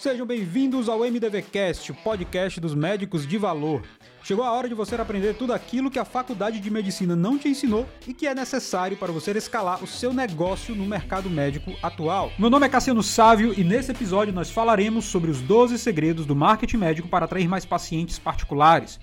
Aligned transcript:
Sejam 0.00 0.24
bem-vindos 0.24 0.88
ao 0.88 1.00
MDVcast, 1.00 1.92
o 1.92 1.94
podcast 1.94 2.58
dos 2.58 2.74
médicos 2.74 3.26
de 3.26 3.36
valor. 3.36 3.82
Chegou 4.22 4.42
a 4.42 4.50
hora 4.50 4.66
de 4.66 4.74
você 4.74 4.94
aprender 4.94 5.34
tudo 5.34 5.52
aquilo 5.52 5.90
que 5.90 5.98
a 5.98 6.06
faculdade 6.06 6.58
de 6.58 6.70
medicina 6.70 7.14
não 7.14 7.36
te 7.36 7.50
ensinou 7.50 7.86
e 8.08 8.14
que 8.14 8.26
é 8.26 8.34
necessário 8.34 8.96
para 8.96 9.12
você 9.12 9.32
escalar 9.32 9.84
o 9.84 9.86
seu 9.86 10.10
negócio 10.14 10.74
no 10.74 10.86
mercado 10.86 11.28
médico 11.28 11.74
atual. 11.82 12.32
Meu 12.38 12.48
nome 12.48 12.64
é 12.64 12.70
Cassiano 12.70 13.02
Sávio 13.02 13.52
e 13.54 13.62
nesse 13.62 13.90
episódio 13.90 14.32
nós 14.32 14.50
falaremos 14.50 15.04
sobre 15.04 15.30
os 15.30 15.42
12 15.42 15.78
segredos 15.78 16.24
do 16.24 16.34
marketing 16.34 16.78
médico 16.78 17.06
para 17.06 17.26
atrair 17.26 17.46
mais 17.46 17.66
pacientes 17.66 18.18
particulares. 18.18 18.98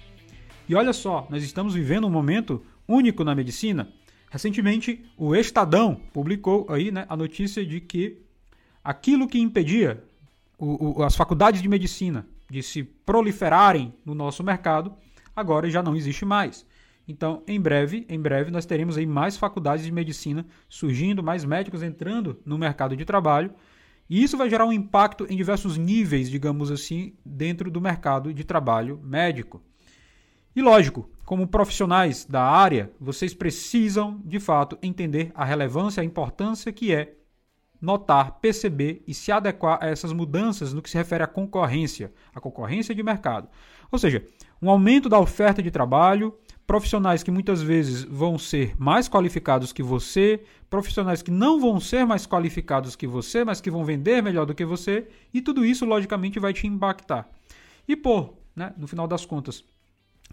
E 0.68 0.74
olha 0.74 0.94
só, 0.94 1.28
nós 1.30 1.44
estamos 1.44 1.76
vivendo 1.76 2.08
um 2.08 2.12
momento 2.12 2.66
único 2.88 3.24
na 3.24 3.36
medicina. 3.36 3.88
Recentemente, 4.32 5.06
o 5.16 5.36
Estadão 5.36 6.02
publicou 6.12 6.66
aí 6.72 6.90
né, 6.90 7.06
a 7.08 7.16
notícia 7.16 7.64
de 7.64 7.80
que 7.82 8.18
aquilo 8.84 9.28
que 9.28 9.38
impedia 9.38 10.04
o, 10.58 11.00
o, 11.00 11.04
as 11.04 11.16
faculdades 11.16 11.62
de 11.62 11.70
medicina 11.70 12.26
de 12.50 12.64
se 12.64 12.84
proliferarem 12.84 13.94
no 14.06 14.16
nosso 14.16 14.44
mercado, 14.44 14.94
agora 15.36 15.70
já 15.70 15.84
não 15.84 15.96
existe 15.96 16.26
mais. 16.26 16.66
Então, 17.08 17.44
em 17.48 17.60
breve, 17.60 18.06
em 18.10 18.20
breve 18.20 18.52
nós 18.52 18.66
teremos 18.66 18.98
aí 18.98 19.06
mais 19.06 19.38
faculdades 19.38 19.86
de 19.86 19.92
medicina 19.92 20.46
surgindo, 20.68 21.24
mais 21.24 21.46
médicos 21.46 21.82
entrando 21.82 22.40
no 22.46 22.58
mercado 22.58 22.96
de 22.96 23.06
trabalho, 23.06 23.54
e 24.10 24.24
isso 24.24 24.38
vai 24.38 24.50
gerar 24.50 24.66
um 24.66 24.74
impacto 24.74 25.26
em 25.30 25.36
diversos 25.36 25.78
níveis, 25.78 26.30
digamos 26.30 26.72
assim, 26.72 27.14
dentro 27.26 27.70
do 27.70 27.82
mercado 27.82 28.34
de 28.34 28.44
trabalho 28.44 29.00
médico. 29.04 29.62
E 30.56 30.62
lógico, 30.62 31.10
como 31.26 31.46
profissionais 31.46 32.26
da 32.26 32.42
área, 32.42 32.92
vocês 33.00 33.34
precisam, 33.34 34.22
de 34.26 34.40
fato, 34.40 34.78
entender 34.82 35.32
a 35.36 35.44
relevância, 35.44 36.02
a 36.02 36.06
importância 36.06 36.72
que 36.72 36.94
é 36.94 37.14
notar, 37.82 38.40
perceber 38.40 39.04
e 39.08 39.14
se 39.14 39.32
adequar 39.32 39.80
a 39.82 39.88
essas 39.88 40.12
mudanças 40.12 40.74
no 40.74 40.82
que 40.82 40.90
se 40.90 40.98
refere 40.98 41.24
à 41.24 41.28
concorrência, 41.28 42.12
à 42.34 42.40
concorrência 42.40 42.94
de 42.94 43.04
mercado. 43.04 43.48
Ou 43.92 44.00
seja, 44.00 44.26
um 44.62 44.70
aumento 44.70 45.08
da 45.08 45.20
oferta 45.20 45.62
de 45.62 45.72
trabalho, 45.72 46.34
profissionais 46.66 47.24
que 47.24 47.32
muitas 47.32 47.62
vezes 47.62 48.04
vão 48.04 48.38
ser 48.38 48.76
mais 48.78 49.08
qualificados 49.08 49.72
que 49.72 49.82
você, 49.82 50.44
profissionais 50.70 51.22
que 51.22 51.32
não 51.32 51.60
vão 51.60 51.80
ser 51.80 52.06
mais 52.06 52.28
qualificados 52.28 52.96
que 52.96 53.08
você, 53.08 53.46
mas 53.46 53.62
que 53.62 53.72
vão 53.72 53.86
vender 53.86 54.22
melhor 54.22 54.46
do 54.46 54.54
que 54.54 54.66
você, 54.66 55.08
e 55.34 55.42
tudo 55.42 55.64
isso 55.64 55.86
logicamente 55.86 56.40
vai 56.40 56.54
te 56.54 56.68
impactar. 56.68 57.30
E 57.88 57.96
por, 57.96 58.38
né, 58.56 58.74
no 58.78 58.88
final 58.88 59.08
das 59.08 59.26
contas, 59.26 59.64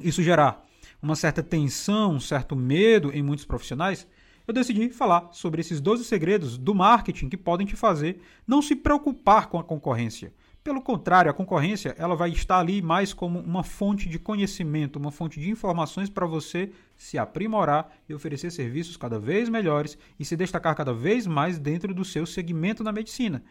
isso 0.00 0.22
gerar 0.22 0.64
uma 1.00 1.14
certa 1.14 1.42
tensão, 1.42 2.14
um 2.14 2.20
certo 2.20 2.56
medo 2.56 3.12
em 3.12 3.22
muitos 3.22 3.44
profissionais, 3.44 4.06
eu 4.46 4.52
decidi 4.54 4.90
falar 4.90 5.28
sobre 5.32 5.60
esses 5.60 5.80
12 5.80 6.04
segredos 6.04 6.58
do 6.58 6.74
marketing 6.74 7.28
que 7.28 7.36
podem 7.36 7.66
te 7.66 7.76
fazer 7.76 8.20
não 8.46 8.60
se 8.60 8.76
preocupar 8.76 9.48
com 9.48 9.58
a 9.58 9.64
concorrência. 9.64 10.32
Pelo 10.62 10.80
contrário, 10.80 11.30
a 11.30 11.34
concorrência 11.34 11.94
ela 11.98 12.16
vai 12.16 12.30
estar 12.30 12.58
ali 12.58 12.80
mais 12.80 13.12
como 13.12 13.38
uma 13.38 13.62
fonte 13.62 14.08
de 14.08 14.18
conhecimento, 14.18 14.98
uma 14.98 15.10
fonte 15.10 15.38
de 15.38 15.50
informações 15.50 16.08
para 16.08 16.26
você 16.26 16.70
se 16.96 17.18
aprimorar 17.18 17.90
e 18.08 18.14
oferecer 18.14 18.50
serviços 18.50 18.96
cada 18.96 19.18
vez 19.18 19.50
melhores 19.50 19.98
e 20.18 20.24
se 20.24 20.36
destacar 20.36 20.74
cada 20.74 20.94
vez 20.94 21.26
mais 21.26 21.58
dentro 21.58 21.92
do 21.92 22.02
seu 22.02 22.24
segmento 22.24 22.82
na 22.82 22.92
medicina. 22.92 23.42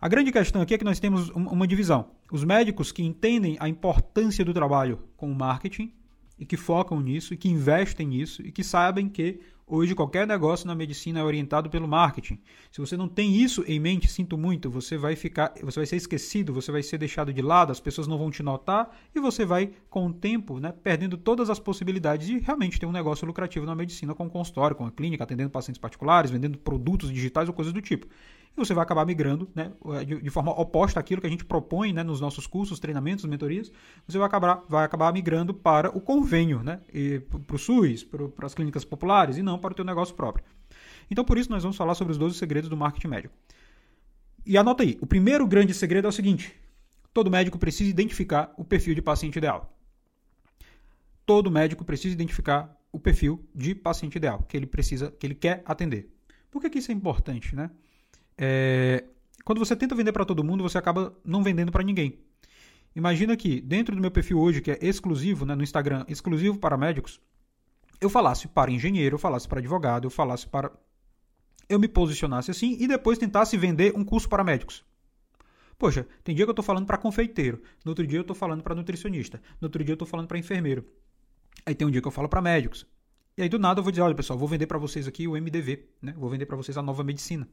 A 0.00 0.08
grande 0.08 0.30
questão 0.30 0.62
aqui 0.62 0.74
é 0.74 0.78
que 0.78 0.84
nós 0.84 1.00
temos 1.00 1.28
uma 1.30 1.66
divisão. 1.66 2.12
Os 2.30 2.44
médicos 2.44 2.92
que 2.92 3.02
entendem 3.02 3.56
a 3.58 3.68
importância 3.68 4.44
do 4.44 4.54
trabalho 4.54 5.00
com 5.16 5.28
o 5.28 5.34
marketing 5.34 5.92
e 6.38 6.46
que 6.46 6.56
focam 6.56 7.00
nisso 7.00 7.34
e 7.34 7.36
que 7.36 7.48
investem 7.48 8.06
nisso 8.06 8.42
e 8.42 8.52
que 8.52 8.62
sabem 8.62 9.08
que 9.08 9.40
Hoje 9.70 9.94
qualquer 9.94 10.26
negócio 10.26 10.66
na 10.66 10.74
medicina 10.74 11.20
é 11.20 11.22
orientado 11.22 11.68
pelo 11.68 11.86
marketing. 11.86 12.40
Se 12.72 12.80
você 12.80 12.96
não 12.96 13.06
tem 13.06 13.36
isso 13.36 13.62
em 13.66 13.78
mente, 13.78 14.08
sinto 14.08 14.38
muito, 14.38 14.70
você 14.70 14.96
vai 14.96 15.14
ficar, 15.14 15.52
você 15.62 15.80
vai 15.80 15.86
ser 15.86 15.96
esquecido, 15.96 16.54
você 16.54 16.72
vai 16.72 16.82
ser 16.82 16.96
deixado 16.96 17.30
de 17.34 17.42
lado, 17.42 17.70
as 17.70 17.78
pessoas 17.78 18.06
não 18.06 18.16
vão 18.16 18.30
te 18.30 18.42
notar 18.42 18.96
e 19.14 19.20
você 19.20 19.44
vai 19.44 19.70
com 19.90 20.06
o 20.06 20.12
tempo, 20.12 20.58
né, 20.58 20.72
perdendo 20.72 21.18
todas 21.18 21.50
as 21.50 21.58
possibilidades 21.58 22.26
de 22.26 22.38
realmente 22.38 22.80
ter 22.80 22.86
um 22.86 22.92
negócio 22.92 23.26
lucrativo 23.26 23.66
na 23.66 23.74
medicina 23.74 24.14
com 24.14 24.30
consultório, 24.30 24.74
com 24.74 24.86
a 24.86 24.90
clínica, 24.90 25.24
atendendo 25.24 25.50
pacientes 25.50 25.78
particulares, 25.78 26.30
vendendo 26.30 26.56
produtos 26.56 27.12
digitais 27.12 27.46
ou 27.46 27.54
coisas 27.54 27.74
do 27.74 27.82
tipo 27.82 28.06
você 28.58 28.74
vai 28.74 28.82
acabar 28.82 29.06
migrando 29.06 29.48
né, 29.54 29.72
de, 30.06 30.20
de, 30.20 30.30
forma 30.30 30.52
oposta 30.52 31.00
àquilo 31.00 31.20
que 31.20 31.26
a 31.26 31.30
gente 31.30 31.44
propõe 31.44 31.92
né, 31.92 32.02
nos 32.02 32.20
nossos 32.20 32.46
cursos, 32.46 32.78
treinamentos, 32.78 33.24
mentorias, 33.24 33.72
você 34.06 34.18
vai 34.18 34.26
acabar, 34.26 34.62
vai 34.68 34.84
acabar 34.84 35.12
migrando 35.12 35.54
para 35.54 35.96
o 35.96 36.00
convênio, 36.00 36.62
né, 36.62 36.80
para 37.46 37.56
o 37.56 37.58
SUS, 37.58 38.04
para 38.04 38.46
as 38.46 38.54
clínicas 38.54 38.84
populares 38.84 39.36
e 39.36 39.42
não 39.42 39.58
para 39.58 39.72
o 39.72 39.74
teu 39.74 39.84
negócio 39.84 40.14
próprio. 40.14 40.44
Então, 41.10 41.24
por 41.24 41.38
isso, 41.38 41.50
nós 41.50 41.62
vamos 41.62 41.76
falar 41.76 41.94
sobre 41.94 42.12
os 42.12 42.18
12 42.18 42.36
segredos 42.36 42.68
do 42.68 42.76
marketing 42.76 43.08
médico. 43.08 43.34
E 44.44 44.56
anota 44.56 44.82
aí, 44.82 44.98
o 45.00 45.06
primeiro 45.06 45.46
grande 45.46 45.72
segredo 45.74 46.06
é 46.06 46.08
o 46.08 46.12
seguinte, 46.12 46.54
todo 47.12 47.30
médico 47.30 47.58
precisa 47.58 47.90
identificar 47.90 48.52
o 48.56 48.64
perfil 48.64 48.94
de 48.94 49.02
paciente 49.02 49.36
ideal. 49.36 49.74
Todo 51.24 51.50
médico 51.50 51.84
precisa 51.84 52.14
identificar 52.14 52.74
o 52.90 52.98
perfil 52.98 53.44
de 53.54 53.74
paciente 53.74 54.16
ideal 54.16 54.42
que 54.48 54.56
ele 54.56 54.66
precisa, 54.66 55.10
que 55.10 55.26
ele 55.26 55.34
quer 55.34 55.62
atender. 55.66 56.10
Por 56.50 56.62
que, 56.62 56.70
que 56.70 56.78
isso 56.78 56.90
é 56.90 56.94
importante, 56.94 57.54
né? 57.54 57.70
É, 58.38 59.04
quando 59.44 59.58
você 59.58 59.74
tenta 59.74 59.94
vender 59.94 60.12
para 60.12 60.24
todo 60.24 60.44
mundo, 60.44 60.62
você 60.62 60.78
acaba 60.78 61.12
não 61.24 61.42
vendendo 61.42 61.72
para 61.72 61.82
ninguém. 61.82 62.20
Imagina 62.94 63.36
que 63.36 63.60
dentro 63.60 63.94
do 63.94 64.00
meu 64.00 64.10
perfil 64.10 64.38
hoje, 64.38 64.60
que 64.60 64.70
é 64.70 64.78
exclusivo, 64.80 65.44
né, 65.44 65.54
no 65.54 65.62
Instagram, 65.62 66.04
exclusivo 66.08 66.58
para 66.58 66.76
médicos, 66.76 67.20
eu 68.00 68.08
falasse 68.08 68.46
para 68.46 68.70
engenheiro, 68.70 69.16
eu 69.16 69.18
falasse 69.18 69.48
para 69.48 69.58
advogado, 69.58 70.06
eu 70.06 70.10
falasse 70.10 70.46
para. 70.46 70.70
Eu 71.68 71.78
me 71.78 71.88
posicionasse 71.88 72.50
assim 72.50 72.76
e 72.80 72.86
depois 72.86 73.18
tentasse 73.18 73.56
vender 73.56 73.92
um 73.94 74.04
curso 74.04 74.28
para 74.28 74.44
médicos. 74.44 74.84
Poxa, 75.76 76.06
tem 76.24 76.34
dia 76.34 76.44
que 76.44 76.50
eu 76.50 76.52
estou 76.52 76.64
falando 76.64 76.86
para 76.86 76.96
confeiteiro, 76.96 77.62
no 77.84 77.90
outro 77.90 78.06
dia 78.06 78.18
eu 78.18 78.22
estou 78.22 78.34
falando 78.34 78.62
para 78.62 78.74
nutricionista, 78.74 79.40
no 79.60 79.66
outro 79.66 79.84
dia 79.84 79.92
eu 79.92 79.96
estou 79.96 80.08
falando 80.08 80.26
para 80.26 80.38
enfermeiro. 80.38 80.84
Aí 81.66 81.74
tem 81.74 81.86
um 81.86 81.90
dia 81.90 82.00
que 82.00 82.08
eu 82.08 82.12
falo 82.12 82.28
para 82.28 82.40
médicos. 82.40 82.86
E 83.36 83.42
aí 83.42 83.48
do 83.48 83.58
nada 83.58 83.80
eu 83.80 83.84
vou 83.84 83.92
dizer, 83.92 84.02
olha 84.02 84.14
pessoal, 84.14 84.38
vou 84.38 84.48
vender 84.48 84.66
para 84.66 84.78
vocês 84.78 85.06
aqui 85.06 85.28
o 85.28 85.32
MDV, 85.32 85.86
né? 86.02 86.14
Vou 86.16 86.28
vender 86.30 86.46
para 86.46 86.56
vocês 86.56 86.76
a 86.76 86.82
nova 86.82 87.04
medicina 87.04 87.48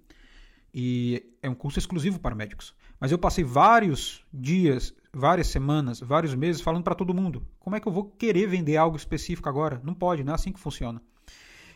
e 0.73 1.35
é 1.41 1.49
um 1.49 1.55
curso 1.55 1.79
exclusivo 1.79 2.19
para 2.19 2.35
médicos. 2.35 2.75
Mas 2.99 3.11
eu 3.11 3.17
passei 3.17 3.43
vários 3.43 4.25
dias, 4.33 4.93
várias 5.13 5.47
semanas, 5.47 5.99
vários 5.99 6.33
meses 6.35 6.61
falando 6.61 6.83
para 6.83 6.95
todo 6.95 7.13
mundo. 7.13 7.45
Como 7.59 7.75
é 7.75 7.79
que 7.79 7.87
eu 7.87 7.91
vou 7.91 8.05
querer 8.05 8.47
vender 8.47 8.77
algo 8.77 8.97
específico 8.97 9.49
agora? 9.49 9.81
Não 9.83 9.93
pode, 9.93 10.23
não 10.23 10.33
é 10.33 10.35
assim 10.35 10.51
que 10.51 10.59
funciona. 10.59 11.01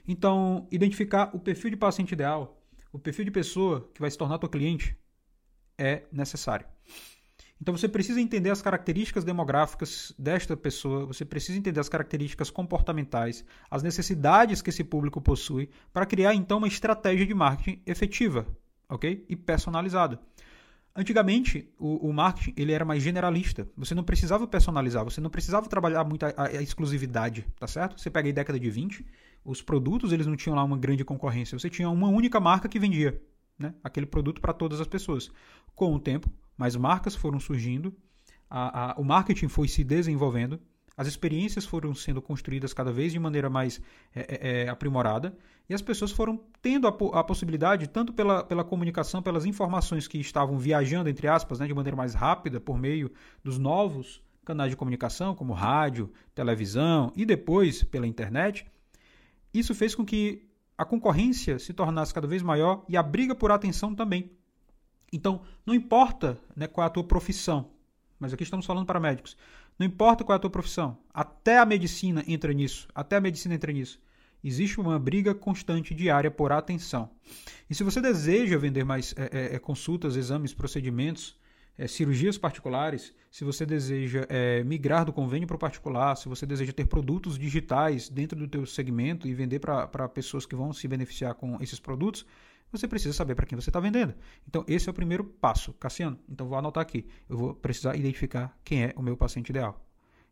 Então, 0.07 0.67
identificar 0.71 1.29
o 1.33 1.39
perfil 1.39 1.69
de 1.69 1.77
paciente 1.77 2.13
ideal, 2.13 2.61
o 2.91 2.97
perfil 2.97 3.25
de 3.25 3.31
pessoa 3.31 3.89
que 3.93 4.01
vai 4.01 4.09
se 4.09 4.17
tornar 4.17 4.39
tua 4.39 4.49
cliente 4.49 4.97
é 5.77 6.03
necessário. 6.11 6.65
Então 7.61 7.75
você 7.75 7.89
precisa 7.89 8.21
entender 8.21 8.49
as 8.49 8.61
características 8.61 9.25
demográficas 9.25 10.13
desta 10.17 10.55
pessoa, 10.55 11.05
você 11.05 11.25
precisa 11.25 11.57
entender 11.57 11.79
as 11.79 11.89
características 11.89 12.49
comportamentais, 12.49 13.43
as 13.69 13.83
necessidades 13.83 14.61
que 14.61 14.69
esse 14.69 14.83
público 14.83 15.19
possui, 15.19 15.69
para 15.91 16.05
criar 16.05 16.33
então 16.33 16.59
uma 16.59 16.69
estratégia 16.69 17.25
de 17.25 17.33
marketing 17.33 17.81
efetiva 17.85 18.47
ok? 18.89 19.25
E 19.29 19.35
personalizado. 19.35 20.19
Antigamente, 20.95 21.71
o, 21.77 22.09
o, 22.09 22.11
marketing 22.11 22.53
ele 22.57 22.73
era 22.73 22.83
mais 22.83 23.01
generalista. 23.01 23.69
Você 23.77 23.95
não 23.95 24.03
precisava 24.03 24.47
personalizar, 24.47 25.03
você 25.03 25.21
não 25.21 25.29
precisava 25.29 25.69
trabalhar 25.69 26.03
muito 26.03 26.25
a, 26.25 26.33
a, 26.35 26.61
exclusividade, 26.61 27.45
tá 27.57 27.67
certo? 27.67 27.99
Você 28.01 28.09
pega 28.09 28.27
a 28.27 28.33
década 28.33 28.59
de 28.59 28.69
20, 28.69 29.05
os 29.45 29.61
produtos 29.61 30.11
eles 30.11 30.27
não 30.27 30.35
tinham 30.35 30.55
lá 30.55 30.63
uma 30.63 30.77
grande 30.77 31.05
concorrência. 31.05 31.57
Você 31.57 31.69
tinha 31.69 31.89
uma 31.89 32.09
única 32.09 32.39
marca 32.39 32.67
que 32.67 32.79
vendia 32.79 33.21
né, 33.57 33.73
aquele 33.83 34.05
produto 34.05 34.41
para 34.41 34.53
todas 34.53 34.81
as 34.81 34.87
pessoas. 34.87 35.31
Com 35.75 35.93
o 35.93 35.99
tempo, 35.99 36.31
mais 36.57 36.75
marcas 36.75 37.15
foram 37.15 37.39
surgindo, 37.39 37.95
a, 38.49 38.91
a, 38.91 38.99
o 38.99 39.03
marketing 39.03 39.47
foi 39.47 39.67
se 39.67 39.83
desenvolvendo, 39.83 40.59
as 40.99 41.07
experiências 41.07 41.63
foram 41.63 41.95
sendo 41.95 42.21
construídas 42.21 42.73
cada 42.73 42.91
vez 42.91 43.13
de 43.13 43.19
maneira 43.19 43.49
mais 43.49 43.81
é, 44.13 44.19
é, 44.19 44.63
é, 44.63 44.69
aprimorada 44.69 45.33
e 45.69 45.73
as 45.73 45.81
pessoas 45.81 46.11
foram 46.11 46.37
tendo 46.61 46.89
a, 46.89 46.89
a, 46.89 47.23
possibilidade, 47.23 47.87
tanto 47.87 48.11
pela, 48.11 48.43
pela 48.43 48.65
comunicação, 48.65 49.21
pelas 49.21 49.45
informações 49.45 50.09
que 50.09 50.17
estavam 50.17 50.57
viajando, 50.57 51.09
entre 51.09 51.25
aspas, 51.25 51.57
né, 51.57 51.67
de 51.67 51.73
maneira 51.73 51.95
mais 51.95 52.13
rápida, 52.13 52.59
por 52.59 52.77
meio 52.77 53.09
dos 53.41 53.57
novos 53.57 54.21
canais 54.43 54.71
de 54.71 54.75
comunicação, 54.75 55.33
como 55.33 55.53
rádio, 55.53 56.11
televisão 56.35 57.13
e 57.15 57.25
depois 57.25 57.81
pela 57.81 58.05
internet, 58.05 58.67
isso 59.53 59.73
fez 59.73 59.95
com 59.95 60.03
que 60.05 60.49
a 60.77 60.83
concorrência 60.83 61.59
se 61.59 61.71
tornasse 61.71 62.13
cada 62.13 62.27
vez 62.27 62.43
maior 62.43 62.83
e 62.89 62.97
a 62.97 63.03
briga 63.03 63.33
por 63.33 63.53
atenção 63.53 63.95
também. 63.95 64.33
Então, 65.13 65.43
não 65.65 65.73
importa 65.73 66.37
né, 66.53 66.67
qual 66.67 66.83
é 66.83 66.87
a 66.87 66.91
tua 66.91 67.05
profissão, 67.05 67.71
mas 68.19 68.33
aqui 68.33 68.43
estamos 68.43 68.65
falando 68.65 68.85
para 68.85 68.99
médicos. 68.99 69.37
Não 69.79 69.87
importa 69.87 70.25
qual 70.25 70.35
é 70.35 70.37
a 70.37 70.39
tua 70.39 70.49
profissão, 70.49 70.97
até 71.13 71.57
a 71.57 71.65
medicina 71.65 72.21
entra 72.27 72.51
nisso, 72.51 72.85
até 72.93 73.15
a 73.15 73.21
medicina 73.21 73.55
entra 73.55 73.71
nisso. 73.71 73.97
Existe 74.43 74.77
uma 74.79 74.99
briga 74.99 75.33
constante 75.33 75.95
diária 75.95 76.29
por 76.29 76.51
atenção. 76.51 77.09
E 77.69 77.73
se 77.73 77.81
você 77.81 78.01
deseja 78.01 78.57
vender 78.57 78.83
mais 78.83 79.15
é, 79.17 79.53
é, 79.53 79.55
é 79.55 79.59
consultas, 79.59 80.17
exames, 80.17 80.53
procedimentos, 80.53 81.39
é, 81.77 81.87
cirurgias 81.87 82.37
particulares, 82.37 83.13
se 83.31 83.45
você 83.45 83.65
deseja 83.65 84.25
é, 84.27 84.61
migrar 84.65 85.05
do 85.05 85.13
convênio 85.13 85.47
para 85.47 85.55
o 85.55 85.59
particular, 85.59 86.17
se 86.17 86.27
você 86.27 86.45
deseja 86.45 86.73
ter 86.73 86.85
produtos 86.85 87.39
digitais 87.39 88.09
dentro 88.09 88.37
do 88.37 88.49
teu 88.49 88.65
segmento 88.65 89.29
e 89.29 89.33
vender 89.33 89.59
para 89.59 90.09
pessoas 90.09 90.45
que 90.45 90.55
vão 90.57 90.73
se 90.73 90.89
beneficiar 90.89 91.35
com 91.35 91.57
esses 91.61 91.79
produtos, 91.79 92.25
você 92.71 92.87
precisa 92.87 93.13
saber 93.13 93.35
para 93.35 93.45
quem 93.45 93.59
você 93.59 93.69
está 93.69 93.79
vendendo. 93.79 94.13
Então, 94.47 94.63
esse 94.67 94.87
é 94.87 94.91
o 94.91 94.93
primeiro 94.93 95.23
passo, 95.23 95.73
Cassiano. 95.73 96.19
Então, 96.27 96.47
vou 96.47 96.57
anotar 96.57 96.81
aqui. 96.81 97.05
Eu 97.27 97.37
vou 97.37 97.53
precisar 97.53 97.95
identificar 97.95 98.57
quem 98.63 98.85
é 98.85 98.93
o 98.95 99.01
meu 99.01 99.17
paciente 99.17 99.49
ideal. 99.49 99.85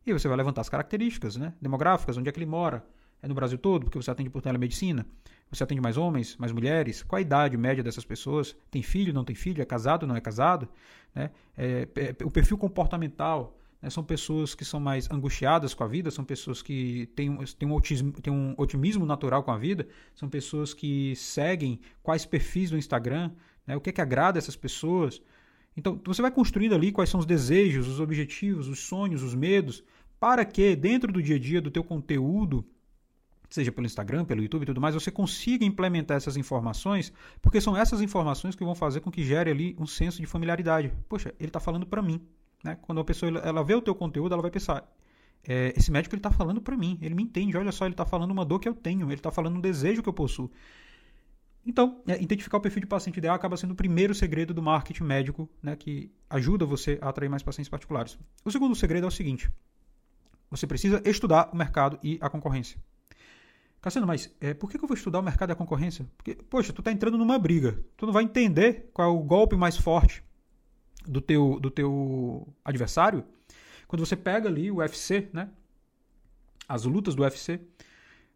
E 0.06 0.14
você 0.14 0.28
vai 0.28 0.38
levantar 0.38 0.62
as 0.62 0.70
características 0.70 1.36
né, 1.36 1.54
demográficas, 1.62 2.18
onde 2.18 2.30
é 2.30 2.32
que 2.32 2.40
ele 2.40 2.46
mora. 2.46 2.86
É 3.22 3.28
no 3.28 3.34
Brasil 3.34 3.58
todo, 3.58 3.86
porque 3.86 3.98
você 3.98 4.12
atende 4.12 4.30
por 4.30 4.42
telemedicina. 4.42 5.06
Você 5.52 5.64
atende 5.64 5.82
mais 5.82 5.98
homens, 5.98 6.38
mais 6.38 6.52
mulheres? 6.52 7.02
Qual 7.04 7.18
a 7.18 7.22
idade 7.22 7.58
média 7.58 7.84
dessas 7.84 8.06
pessoas? 8.06 8.56
Tem 8.70 8.84
filho, 8.84 9.14
não 9.14 9.24
tem 9.24 9.36
filho? 9.36 9.62
É 9.62 9.66
casado, 9.66 10.06
não 10.06 10.16
é 10.16 10.22
casado? 10.22 10.68
Né? 11.16 11.32
É, 11.58 11.88
é, 11.96 12.24
o 12.24 12.30
perfil 12.30 12.58
comportamental. 12.58 13.57
Né? 13.82 13.90
São 13.90 14.04
pessoas 14.04 14.56
que 14.56 14.66
são 14.66 14.80
mais 14.80 15.10
angustiadas 15.12 15.74
com 15.74 15.84
a 15.84 15.88
vida, 15.88 16.12
são 16.12 16.24
pessoas 16.24 16.62
que 16.62 17.08
têm, 17.16 17.38
têm, 17.58 17.68
um 17.68 17.74
otimismo, 17.74 18.12
têm 18.14 18.34
um 18.34 18.54
otimismo 18.58 19.06
natural 19.06 19.44
com 19.44 19.52
a 19.52 19.58
vida, 19.58 19.88
são 20.16 20.30
pessoas 20.30 20.74
que 20.74 21.16
seguem 21.16 21.80
quais 22.02 22.26
perfis 22.26 22.70
do 22.70 22.78
Instagram, 22.78 23.32
né? 23.66 23.76
o 23.76 23.82
que 23.82 23.90
é 23.90 23.94
que 23.94 24.02
agrada 24.02 24.38
essas 24.38 24.56
pessoas. 24.56 25.22
Então, 25.76 26.02
você 26.06 26.22
vai 26.22 26.32
construindo 26.32 26.74
ali 26.74 26.92
quais 26.92 27.10
são 27.10 27.20
os 27.20 27.26
desejos, 27.26 27.88
os 27.88 28.00
objetivos, 28.00 28.68
os 28.68 28.80
sonhos, 28.80 29.22
os 29.22 29.36
medos, 29.36 29.84
para 30.20 30.44
que 30.44 30.76
dentro 30.76 31.12
do 31.12 31.22
dia 31.22 31.36
a 31.36 31.40
dia 31.40 31.62
do 31.62 31.70
teu 31.70 31.84
conteúdo 31.84 32.66
seja 33.50 33.72
pelo 33.72 33.86
Instagram, 33.86 34.26
pelo 34.26 34.42
YouTube 34.42 34.64
e 34.64 34.66
tudo 34.66 34.82
mais, 34.82 34.94
você 34.94 35.10
consiga 35.10 35.64
implementar 35.64 36.18
essas 36.18 36.36
informações, 36.36 37.14
porque 37.42 37.62
são 37.62 37.78
essas 37.78 38.02
informações 38.02 38.56
que 38.56 38.64
vão 38.64 38.76
fazer 38.76 39.00
com 39.00 39.12
que 39.12 39.24
gere 39.24 39.50
ali 39.50 39.76
um 39.80 39.86
senso 39.86 40.20
de 40.20 40.28
familiaridade. 40.28 40.92
Poxa, 41.08 41.34
ele 41.40 41.50
está 41.50 41.60
falando 41.60 41.86
para 41.86 42.02
mim. 42.02 42.22
Né? 42.64 42.78
Quando 42.82 43.02
a 43.02 43.04
pessoa 43.04 43.32
ela 43.40 43.64
vê 43.64 43.76
o 43.76 43.82
teu 43.82 43.96
conteúdo, 43.96 44.34
ela 44.34 44.42
vai 44.42 44.52
pensar, 44.52 44.88
é, 45.48 45.74
esse 45.76 45.92
médico 45.92 46.16
ele 46.16 46.20
está 46.20 46.32
falando 46.32 46.62
para 46.62 46.76
mim, 46.76 46.98
ele 47.02 47.16
me 47.16 47.24
entende, 47.24 47.56
olha 47.58 47.72
só, 47.72 47.86
ele 47.86 47.94
está 47.94 48.06
falando 48.06 48.32
uma 48.32 48.46
dor 48.46 48.60
que 48.60 48.68
eu 48.68 48.74
tenho, 48.74 49.08
ele 49.08 49.16
está 49.16 49.32
falando 49.32 49.58
um 49.58 49.62
desejo 49.62 50.04
que 50.04 50.10
eu 50.10 50.14
possuo. 50.14 50.52
Então, 51.66 52.02
é, 52.08 52.22
identificar 52.22 52.58
o 52.58 52.62
perfil 52.62 52.82
de 52.82 52.88
paciente 52.88 53.18
ideal 53.18 53.36
acaba 53.36 53.58
sendo 53.58 53.72
o 53.72 53.76
primeiro 53.76 54.16
segredo 54.16 54.54
do 54.54 54.62
marketing 54.62 55.04
médico, 55.04 55.50
né, 55.62 55.76
que 55.76 56.12
ajuda 56.30 56.66
você 56.66 56.98
a 57.02 57.10
atrair 57.10 57.30
mais 57.30 57.44
pacientes 57.44 57.70
particulares. 57.70 58.18
O 58.44 58.52
segundo 58.52 58.74
segredo 58.74 59.04
é 59.04 59.08
o 59.08 59.12
seguinte: 59.12 59.52
você 60.50 60.66
precisa 60.66 61.02
estudar 61.06 61.50
o 61.54 61.58
mercado 61.58 62.00
e 62.02 62.18
a 62.22 62.30
concorrência. 62.30 62.80
Cassiano, 63.82 64.08
mas 64.08 64.34
é, 64.42 64.54
por 64.54 64.70
que 64.70 64.78
eu 64.78 64.88
vou 64.88 64.96
estudar 64.96 65.20
o 65.20 65.24
mercado 65.24 65.50
e 65.50 65.54
a 65.54 65.56
concorrência? 65.56 66.10
Porque, 66.18 66.36
poxa, 66.36 66.74
tu 66.74 66.80
está 66.80 66.92
entrando 66.92 67.18
numa 67.18 67.38
briga. 67.38 67.80
Tu 67.96 68.06
não 68.06 68.14
vai 68.14 68.24
entender 68.24 68.90
qual 68.94 69.10
é 69.10 69.12
o 69.14 69.24
golpe 69.24 69.56
mais 69.56 69.78
forte 69.78 70.24
do 71.08 71.22
teu, 71.22 71.60
do 71.60 71.70
teu 71.70 72.48
adversário. 72.64 73.24
Quando 73.88 74.06
você 74.06 74.16
pega 74.16 74.50
ali 74.50 74.70
o 74.70 74.78
UFC, 74.78 75.30
né? 75.32 75.50
As 76.68 76.84
lutas 76.84 77.16
do 77.16 77.24
UFC, 77.24 77.62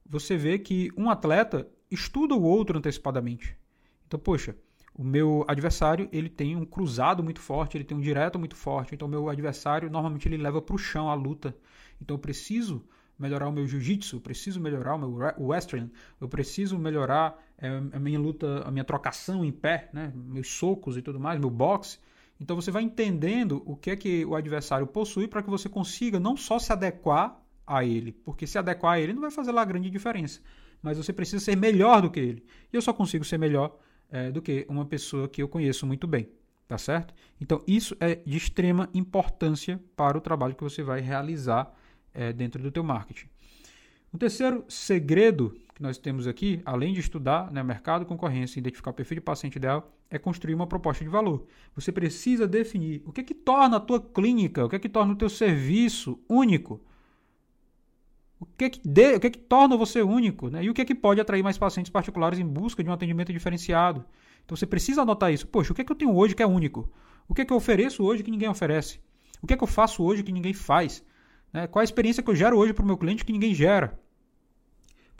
você 0.05 0.37
vê 0.37 0.57
que 0.57 0.89
um 0.97 1.09
atleta 1.09 1.67
estuda 1.89 2.33
o 2.33 2.41
outro 2.41 2.77
antecipadamente. 2.77 3.57
Então, 4.07 4.19
poxa, 4.19 4.55
o 4.93 5.03
meu 5.03 5.43
adversário 5.47 6.07
ele 6.11 6.29
tem 6.29 6.55
um 6.55 6.65
cruzado 6.65 7.23
muito 7.23 7.41
forte, 7.41 7.75
ele 7.75 7.83
tem 7.83 7.97
um 7.97 8.01
direto 8.01 8.39
muito 8.39 8.55
forte. 8.55 8.95
Então, 8.95 9.07
meu 9.07 9.29
adversário 9.29 9.89
normalmente 9.89 10.27
ele 10.27 10.37
leva 10.37 10.61
para 10.61 10.75
o 10.75 10.77
chão 10.77 11.09
a 11.09 11.13
luta. 11.13 11.55
Então, 12.01 12.15
eu 12.15 12.19
preciso 12.19 12.83
melhorar 13.19 13.47
o 13.47 13.51
meu 13.51 13.67
jiu-jitsu, 13.67 14.15
eu 14.15 14.21
preciso 14.21 14.59
melhorar 14.59 14.95
o 14.95 14.97
meu 14.97 15.47
western, 15.47 15.91
eu 16.19 16.27
preciso 16.27 16.79
melhorar 16.79 17.37
é, 17.57 17.67
a 17.93 17.99
minha 17.99 18.19
luta, 18.19 18.63
a 18.65 18.71
minha 18.71 18.83
trocação 18.83 19.45
em 19.45 19.51
pé, 19.51 19.89
né? 19.93 20.11
meus 20.15 20.47
socos 20.47 20.97
e 20.97 21.01
tudo 21.01 21.19
mais, 21.19 21.39
meu 21.39 21.49
boxe. 21.49 21.99
Então 22.41 22.55
você 22.55 22.71
vai 22.71 22.81
entendendo 22.81 23.61
o 23.67 23.75
que 23.75 23.91
é 23.91 23.95
que 23.95 24.25
o 24.25 24.35
adversário 24.35 24.87
possui 24.87 25.27
para 25.27 25.43
que 25.43 25.49
você 25.49 25.69
consiga 25.69 26.19
não 26.19 26.35
só 26.35 26.57
se 26.57 26.73
adequar 26.73 27.39
a 27.67 27.85
ele, 27.85 28.11
porque 28.11 28.47
se 28.47 28.57
adequar 28.57 28.93
a 28.93 28.99
ele 28.99 29.13
não 29.13 29.21
vai 29.21 29.29
fazer 29.29 29.51
lá 29.51 29.63
grande 29.63 29.91
diferença, 29.91 30.41
mas 30.81 30.97
você 30.97 31.13
precisa 31.13 31.45
ser 31.45 31.55
melhor 31.55 32.01
do 32.01 32.09
que 32.09 32.19
ele. 32.19 32.43
E 32.73 32.75
eu 32.75 32.81
só 32.81 32.91
consigo 32.91 33.23
ser 33.23 33.37
melhor 33.37 33.77
é, 34.09 34.31
do 34.31 34.41
que 34.41 34.65
uma 34.67 34.83
pessoa 34.83 35.29
que 35.29 35.43
eu 35.43 35.47
conheço 35.47 35.85
muito 35.85 36.07
bem, 36.07 36.29
tá 36.67 36.79
certo? 36.79 37.13
Então 37.39 37.63
isso 37.67 37.95
é 37.99 38.15
de 38.15 38.37
extrema 38.37 38.89
importância 38.91 39.79
para 39.95 40.17
o 40.17 40.21
trabalho 40.21 40.55
que 40.55 40.63
você 40.63 40.81
vai 40.81 40.99
realizar 40.99 41.71
é, 42.11 42.33
dentro 42.33 42.63
do 42.63 42.71
teu 42.71 42.83
marketing. 42.83 43.27
O 44.11 44.17
terceiro 44.17 44.65
segredo 44.67 45.55
que 45.81 45.83
nós 45.83 45.97
temos 45.97 46.27
aqui, 46.27 46.61
além 46.63 46.93
de 46.93 46.99
estudar 46.99 47.51
né, 47.51 47.63
mercado, 47.63 48.05
concorrência 48.05 48.59
identificar 48.59 48.91
o 48.91 48.93
perfil 48.93 49.15
de 49.15 49.21
paciente 49.21 49.55
ideal, 49.55 49.91
é 50.11 50.19
construir 50.19 50.53
uma 50.53 50.67
proposta 50.67 51.03
de 51.03 51.09
valor. 51.09 51.47
Você 51.75 51.91
precisa 51.91 52.47
definir 52.47 53.01
o 53.03 53.11
que 53.11 53.21
é 53.21 53.23
que 53.23 53.33
torna 53.33 53.77
a 53.77 53.79
tua 53.79 53.99
clínica, 53.99 54.63
o 54.63 54.69
que 54.69 54.75
é 54.75 54.79
que 54.79 54.87
torna 54.87 55.13
o 55.13 55.15
teu 55.15 55.27
serviço 55.27 56.19
único. 56.29 56.79
O 58.39 58.45
que 58.45 58.65
é 58.65 58.69
que, 58.69 58.87
de, 58.87 59.15
o 59.15 59.19
que, 59.19 59.27
é 59.27 59.29
que 59.31 59.39
torna 59.39 59.75
você 59.75 60.01
único, 60.01 60.49
né? 60.49 60.63
E 60.63 60.69
o 60.69 60.73
que 60.73 60.81
é 60.81 60.85
que 60.85 60.95
pode 60.95 61.19
atrair 61.19 61.43
mais 61.43 61.57
pacientes 61.57 61.91
particulares 61.91 62.39
em 62.39 62.45
busca 62.45 62.83
de 62.83 62.89
um 62.89 62.93
atendimento 62.93 63.33
diferenciado. 63.33 64.05
Então 64.45 64.55
você 64.55 64.65
precisa 64.65 65.01
anotar 65.01 65.31
isso. 65.33 65.47
Poxa, 65.47 65.71
o 65.71 65.75
que 65.75 65.81
é 65.81 65.85
que 65.85 65.91
eu 65.91 65.95
tenho 65.95 66.15
hoje 66.15 66.35
que 66.35 66.43
é 66.43 66.47
único? 66.47 66.91
O 67.27 67.33
que 67.33 67.41
é 67.41 67.45
que 67.45 67.53
eu 67.53 67.57
ofereço 67.57 68.03
hoje 68.03 68.23
que 68.23 68.31
ninguém 68.31 68.49
oferece? 68.49 68.99
O 69.41 69.47
que 69.47 69.53
é 69.53 69.57
que 69.57 69.63
eu 69.63 69.67
faço 69.67 70.03
hoje 70.03 70.23
que 70.23 70.31
ninguém 70.31 70.53
faz? 70.53 71.03
Né? 71.53 71.67
Qual 71.67 71.81
a 71.81 71.83
experiência 71.83 72.21
que 72.21 72.29
eu 72.29 72.35
gero 72.35 72.57
hoje 72.57 72.73
para 72.73 72.83
o 72.83 72.85
meu 72.85 72.97
cliente 72.97 73.23
que 73.25 73.31
ninguém 73.31 73.53
gera? 73.53 73.99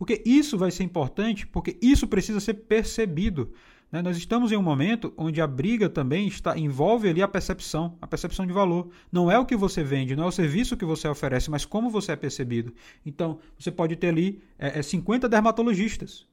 Porque 0.02 0.20
isso 0.26 0.58
vai 0.58 0.72
ser 0.72 0.84
importante, 0.84 1.46
porque 1.46 1.78
isso 1.80 2.08
precisa 2.08 2.40
ser 2.40 2.56
percebido. 2.56 3.52
Né? 3.92 4.02
Nós 4.02 4.18
estamos 4.18 4.52
em 4.52 4.58
um 4.58 4.62
momento 4.64 5.14
onde 5.16 5.40
a 5.40 5.46
briga 5.46 5.88
também 5.88 6.26
está 6.26 6.58
envolve 6.58 7.08
ali 7.08 7.22
a 7.22 7.28
percepção, 7.28 8.00
a 8.02 8.08
percepção 8.08 8.48
de 8.48 8.52
valor. 8.52 8.90
Não 9.12 9.30
é 9.30 9.38
o 9.38 9.46
que 9.46 9.56
você 9.56 9.84
vende, 9.84 10.16
não 10.16 10.24
é 10.24 10.28
o 10.28 10.32
serviço 10.32 10.76
que 10.76 10.84
você 10.84 11.08
oferece, 11.08 11.52
mas 11.52 11.66
como 11.66 11.88
você 11.88 12.14
é 12.14 12.16
percebido. 12.16 12.74
Então, 13.06 13.38
você 13.56 13.70
pode 13.70 13.96
ter 13.96 14.08
ali 14.08 14.42
é, 14.58 14.80
é 14.80 14.82
50 14.82 15.30
dermatologistas. 15.30 16.26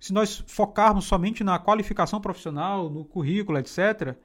Se 0.00 0.12
nós 0.12 0.42
focarmos 0.48 1.04
somente 1.04 1.44
na 1.44 1.60
qualificação 1.60 2.20
profissional, 2.20 2.90
no 2.90 3.04
currículo, 3.04 3.58
etc., 3.58 4.16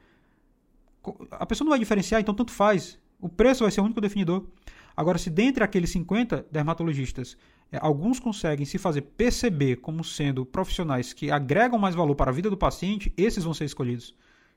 a 1.30 1.45
pessoa 1.45 1.63
não 1.63 1.74
vai 1.74 1.80
diferenciar, 1.80 2.21
então 2.21 2.33
tanto 2.33 2.51
faz. 2.51 2.98
O 3.21 3.30
preço 3.30 3.65
vai 3.65 3.71
ser 3.71 3.81
o 3.81 3.83
único 3.83 4.01
definidor. 4.01 4.48
Agora, 4.95 5.19
se 5.19 5.30
dentre 5.30 5.63
aqueles 5.63 5.92
50 5.92 6.48
dermatologistas, 6.51 7.38
é, 7.38 7.56
alguns 7.75 8.19
conseguem 8.19 8.66
se 8.66 8.78
fazer 8.78 9.02
perceber 9.02 9.78
como 9.78 10.04
sendo 10.04 10.46
profissionais 10.46 11.12
que 11.12 11.30
agregam 11.30 11.78
mais 11.78 11.96
valor 11.96 12.16
para 12.16 12.31
a 12.31 12.34
vida 12.34 12.50
do 12.50 12.56
paciente, 12.56 13.12
esses 13.18 13.44
vão 13.44 13.54
ser 13.54 13.66
escolhidos. 13.66 14.16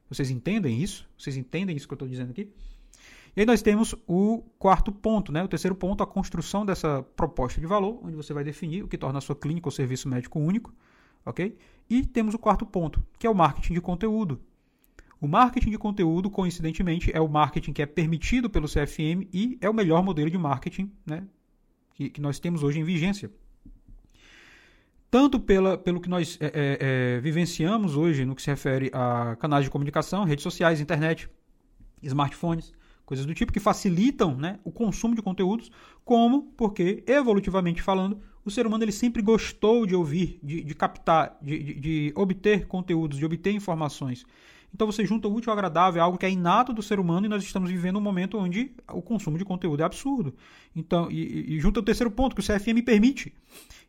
Vocês 0.09 0.31
entendem 0.31 0.81
isso? 0.81 1.09
Vocês 1.19 1.37
entendem 1.37 1.77
isso 1.77 1.89
que 1.89 1.93
eu 1.93 1.97
estou 1.97 2.09
dizendo 2.09 2.31
aqui? 2.31 2.49
E 3.37 3.41
aí 3.41 3.47
nós 3.47 3.63
temos 3.63 3.95
o 4.07 4.43
quarto 4.59 4.91
ponto, 4.91 5.33
né? 5.33 5.43
o 5.43 5.49
terceiro 5.49 5.75
ponto, 5.75 6.03
a 6.03 6.07
construção 6.07 6.67
dessa 6.67 7.03
proposta 7.17 7.61
de 7.61 7.67
valor, 7.67 8.01
onde 8.03 8.17
você 8.17 8.33
vai 8.33 8.43
definir 8.43 8.83
o 8.83 8.89
que 8.89 8.99
torna 8.99 9.19
a 9.19 9.21
sua 9.21 9.37
clínica 9.37 9.69
ou 9.69 9.73
serviço 9.73 10.09
médico 10.09 10.41
único. 10.41 10.75
ok? 11.25 11.57
E 11.89 12.05
temos 12.05 12.35
o 12.35 12.39
quarto 12.39 12.67
ponto, 12.67 13.03
que 13.19 13.27
é 13.27 13.31
o 13.31 13.35
marketing 13.35 13.75
de 13.75 13.81
conteúdo. 13.81 14.41
O 15.21 15.29
marketing 15.29 15.71
de 15.71 15.79
conteúdo, 15.79 16.31
coincidentemente, 16.31 17.11
é 17.15 17.21
o 17.21 17.29
marketing 17.29 17.73
que 17.73 17.83
é 17.83 17.87
permitido 17.87 18.49
pelo 18.49 18.67
CFM 18.67 19.29
e 19.33 19.59
é 19.61 19.69
o 19.69 19.75
melhor 19.75 20.03
modelo 20.03 20.31
de 20.31 20.39
marketing 20.39 20.91
né, 21.05 21.25
que, 22.01 22.09
que 22.09 22.21
nós 22.21 22.39
temos 22.39 22.63
hoje 22.63 22.81
em 22.81 22.85
vigência. 22.85 23.31
Tanto 25.11 25.39
pela, 25.39 25.77
pelo 25.77 26.01
que 26.01 26.09
nós 26.09 26.39
é, 26.41 26.47
é, 26.47 26.79
é, 27.17 27.21
vivenciamos 27.21 27.95
hoje 27.95 28.25
no 28.25 28.35
que 28.35 28.41
se 28.41 28.49
refere 28.49 28.91
a 28.95 29.37
canais 29.39 29.65
de 29.65 29.71
comunicação, 29.71 30.25
redes 30.25 30.43
sociais, 30.43 30.81
internet, 30.81 31.29
smartphones, 32.03 32.73
coisas 33.05 33.27
do 33.27 33.35
tipo 33.35 33.53
que 33.53 33.61
facilitam 33.61 34.35
né, 34.35 34.59
o 34.65 34.71
consumo 34.71 35.15
de 35.15 35.21
conteúdos, 35.21 35.71
como 36.03 36.45
porque, 36.57 37.05
evolutivamente 37.07 37.83
falando, 37.83 38.19
o 38.45 38.51
ser 38.51 38.67
humano 38.67 38.85
ele 38.85 38.93
sempre 38.93 39.21
gostou 39.21 39.85
de 39.85 39.95
ouvir, 39.95 40.39
de, 40.43 40.63
de 40.63 40.75
captar, 40.75 41.37
de, 41.43 41.59
de, 41.59 41.75
de 41.75 42.13
obter 42.17 42.67
conteúdos, 42.67 43.19
de 43.19 43.27
obter 43.27 43.53
informações. 43.53 44.25
Então 44.73 44.87
você 44.87 45.05
junta 45.05 45.29
o 45.29 45.35
útil 45.35 45.51
ao 45.51 45.59
agradável, 45.59 46.01
é 46.01 46.05
algo 46.05 46.17
que 46.17 46.25
é 46.25 46.31
inato 46.31 46.73
do 46.73 46.83
ser 46.83 47.01
humano 47.01 47.27
e 47.27 47.29
nós 47.29 47.43
estamos 47.43 47.71
vivendo 47.71 47.97
um 47.97 48.01
momento 48.01 48.39
onde 48.39 48.73
o 48.93 49.03
consumo 49.03 49.37
de 49.37 49.45
conteúdo 49.45 49.83
é 49.83 49.85
absurdo. 49.85 50.35
Então, 50.75 51.11
e, 51.11 51.55
e 51.55 51.61
junta 51.61 51.81
o 51.81 51.83
terceiro 51.83 52.11
ponto 52.11 52.35
que 52.35 52.41
o 52.41 52.45
CFM 52.45 52.83
permite. 52.85 53.33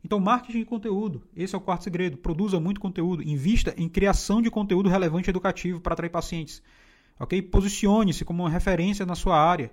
Então, 0.04 0.20
marketing 0.20 0.60
de 0.60 0.66
conteúdo, 0.66 1.22
esse 1.36 1.54
é 1.54 1.58
o 1.58 1.62
quarto 1.62 1.84
segredo. 1.84 2.18
Produza 2.18 2.60
muito 2.60 2.82
conteúdo, 2.82 3.22
invista 3.22 3.74
em 3.78 3.88
criação 3.88 4.42
de 4.42 4.50
conteúdo 4.50 4.90
relevante 4.90 5.30
e 5.30 5.32
educativo 5.32 5.80
para 5.80 5.94
atrair 5.94 6.10
pacientes. 6.10 6.62
Ok? 7.20 7.40
Posicione-se 7.44 8.26
como 8.26 8.44
uma 8.44 8.50
referência 8.50 9.06
na 9.06 9.14
sua 9.14 9.40
área. 9.40 9.72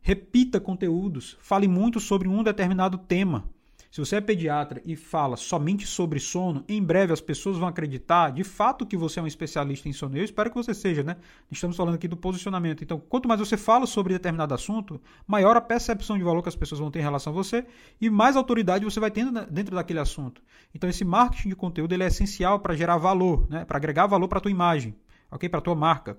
Repita 0.00 0.60
conteúdos. 0.60 1.36
Fale 1.40 1.66
muito 1.66 1.98
sobre 1.98 2.28
um 2.28 2.44
determinado 2.44 2.96
tema. 2.96 3.44
Se 3.96 4.00
você 4.00 4.16
é 4.16 4.20
pediatra 4.20 4.82
e 4.84 4.94
fala 4.94 5.38
somente 5.38 5.86
sobre 5.86 6.20
sono, 6.20 6.62
em 6.68 6.82
breve 6.82 7.14
as 7.14 7.20
pessoas 7.22 7.56
vão 7.56 7.66
acreditar 7.66 8.28
de 8.28 8.44
fato 8.44 8.84
que 8.84 8.94
você 8.94 9.18
é 9.18 9.22
um 9.22 9.26
especialista 9.26 9.88
em 9.88 9.92
sono. 9.94 10.18
Eu 10.18 10.22
espero 10.22 10.50
que 10.50 10.56
você 10.56 10.74
seja, 10.74 11.02
né? 11.02 11.16
Estamos 11.50 11.78
falando 11.78 11.94
aqui 11.94 12.06
do 12.06 12.14
posicionamento. 12.14 12.84
Então, 12.84 13.00
quanto 13.00 13.26
mais 13.26 13.40
você 13.40 13.56
fala 13.56 13.86
sobre 13.86 14.12
determinado 14.12 14.52
assunto, 14.52 15.00
maior 15.26 15.56
a 15.56 15.62
percepção 15.62 16.18
de 16.18 16.22
valor 16.22 16.42
que 16.42 16.48
as 16.50 16.54
pessoas 16.54 16.78
vão 16.78 16.90
ter 16.90 16.98
em 16.98 17.04
relação 17.04 17.32
a 17.32 17.34
você 17.36 17.64
e 17.98 18.10
mais 18.10 18.36
autoridade 18.36 18.84
você 18.84 19.00
vai 19.00 19.10
tendo 19.10 19.32
dentro 19.46 19.74
daquele 19.74 20.00
assunto. 20.00 20.42
Então, 20.74 20.90
esse 20.90 21.02
marketing 21.02 21.48
de 21.48 21.56
conteúdo 21.56 21.94
ele 21.94 22.02
é 22.02 22.08
essencial 22.08 22.60
para 22.60 22.76
gerar 22.76 22.98
valor, 22.98 23.48
né? 23.48 23.64
para 23.64 23.78
agregar 23.78 24.06
valor 24.06 24.28
para 24.28 24.36
a 24.36 24.42
tua 24.42 24.50
imagem, 24.50 24.94
ok? 25.30 25.48
para 25.48 25.60
a 25.60 25.62
tua 25.62 25.74
marca. 25.74 26.18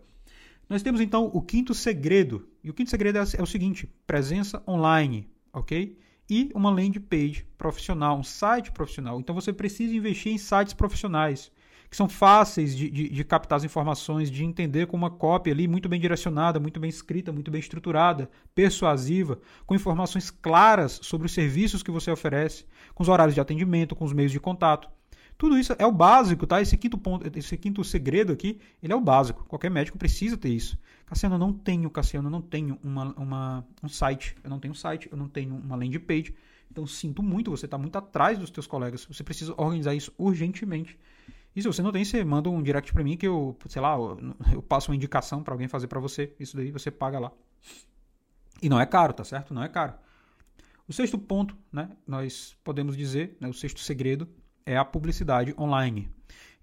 Nós 0.68 0.82
temos 0.82 1.00
então 1.00 1.30
o 1.32 1.44
quinto 1.44 1.76
segredo. 1.76 2.50
E 2.64 2.72
o 2.72 2.74
quinto 2.74 2.90
segredo 2.90 3.20
é, 3.20 3.22
o 3.22 3.46
seguinte: 3.46 3.88
presença 4.08 4.64
online, 4.68 5.30
ok? 5.54 5.96
E 6.30 6.52
uma 6.54 6.70
landing 6.70 7.00
page 7.00 7.46
profissional, 7.58 8.18
um 8.18 8.24
site 8.24 8.72
profissional. 8.72 9.20
Então 9.20 9.34
você 9.34 9.54
precisa 9.54 9.96
investir 9.96 10.34
em 10.34 10.38
sites 10.38 10.74
profissionais. 10.74 11.52
que 11.90 11.96
são 11.96 12.10
fáceis 12.10 12.76
de, 12.76 12.90
de, 12.90 13.08
de, 13.08 13.24
captar 13.24 13.56
as 13.56 13.64
informações, 13.64 14.30
de 14.30 14.44
entender 14.44 14.88
com 14.88 14.98
uma 14.98 15.10
cópia 15.10 15.54
ali 15.54 15.70
muito 15.70 15.88
bem 15.88 16.02
direcionada, 16.02 16.60
muito 16.60 16.82
bem 16.82 16.90
escrita, 16.90 17.32
muito 17.32 17.50
bem 17.50 17.60
estruturada, 17.62 18.30
persuasiva, 18.54 19.40
com 19.66 19.74
informações 19.74 20.30
claras 20.30 21.00
sobre 21.02 21.28
os 21.28 21.34
serviços 21.34 21.82
que 21.82 21.90
você 21.90 22.12
oferece, 22.12 22.66
com 22.94 23.04
os 23.04 23.08
horários 23.08 23.36
de 23.36 23.40
atendimento, 23.40 23.96
com 23.96 24.04
os 24.04 24.12
meios 24.12 24.34
de 24.34 24.40
contato. 24.40 24.90
Tudo 25.38 25.58
isso 25.58 25.74
é 25.78 25.86
o 25.86 25.92
básico, 25.92 26.48
tá? 26.48 26.62
Esse 26.62 26.76
quinto 26.76 26.98
ponto, 26.98 27.30
esse 27.38 27.56
quinto 27.58 27.84
segredo 27.84 28.34
aqui, 28.34 28.60
ele 28.82 28.92
é 28.92 28.96
o 28.96 29.02
básico. 29.02 29.46
Qualquer 29.46 29.70
médico 29.70 29.98
precisa 29.98 30.36
ter 30.36 30.50
isso. 30.50 30.78
Cassiano, 31.06 31.36
eu 31.36 31.40
não 31.40 31.54
tenho, 31.54 31.90
Cassiano, 31.92 32.28
eu 32.28 32.32
não 32.32 32.42
tenho 32.42 32.80
uma, 32.84 33.14
uma, 33.14 33.68
um 33.84 33.88
site, 33.88 34.36
eu 34.44 34.50
não 34.50 34.60
tenho 34.60 34.72
um 34.72 34.76
site, 34.76 35.08
eu 35.12 35.18
não 35.18 35.30
tenho 35.30 35.56
uma 35.56 35.76
landing 35.76 36.00
page. 36.00 36.34
Então 36.72 36.88
sinto 36.88 37.22
muito, 37.22 37.52
você 37.52 37.66
está 37.66 37.78
muito 37.78 37.96
atrás 37.98 38.40
dos 38.40 38.50
teus 38.50 38.66
colegas. 38.66 39.06
Você 39.06 39.24
precisa 39.24 39.54
organizar 39.58 39.94
isso 39.94 40.12
urgentemente. 40.18 40.98
E 41.56 41.62
se 41.62 41.68
você 41.68 41.82
não 41.82 41.92
tem, 41.92 42.04
você 42.04 42.24
manda 42.24 42.50
um 42.50 42.62
direct 42.62 42.92
para 42.92 43.04
mim 43.04 43.16
que 43.16 43.28
eu, 43.28 43.56
sei 43.68 43.82
lá, 43.82 43.96
eu, 44.54 44.62
passo 44.62 44.92
uma 44.92 44.96
indicação 44.96 45.44
para 45.44 45.54
alguém 45.54 45.68
fazer 45.68 45.88
para 45.88 46.00
você. 46.00 46.34
Isso 46.40 46.58
daí 46.58 46.72
você 46.72 46.90
paga 46.90 47.20
lá. 47.20 47.32
E 48.62 48.70
não 48.70 48.80
é 48.80 48.86
caro, 48.86 49.14
tá 49.14 49.24
certo? 49.24 49.54
Não 49.54 49.64
é 49.64 49.70
caro. 49.70 49.94
O 50.88 50.94
sexto 50.94 51.18
ponto, 51.18 51.56
né, 51.72 51.90
nós 52.08 52.56
podemos 52.64 52.98
dizer, 52.98 53.38
né, 53.40 53.48
o 53.48 53.54
sexto 53.54 53.80
segredo 53.80 54.28
é 54.68 54.78
a 54.78 54.84
publicidade 54.84 55.56
online. 55.58 56.12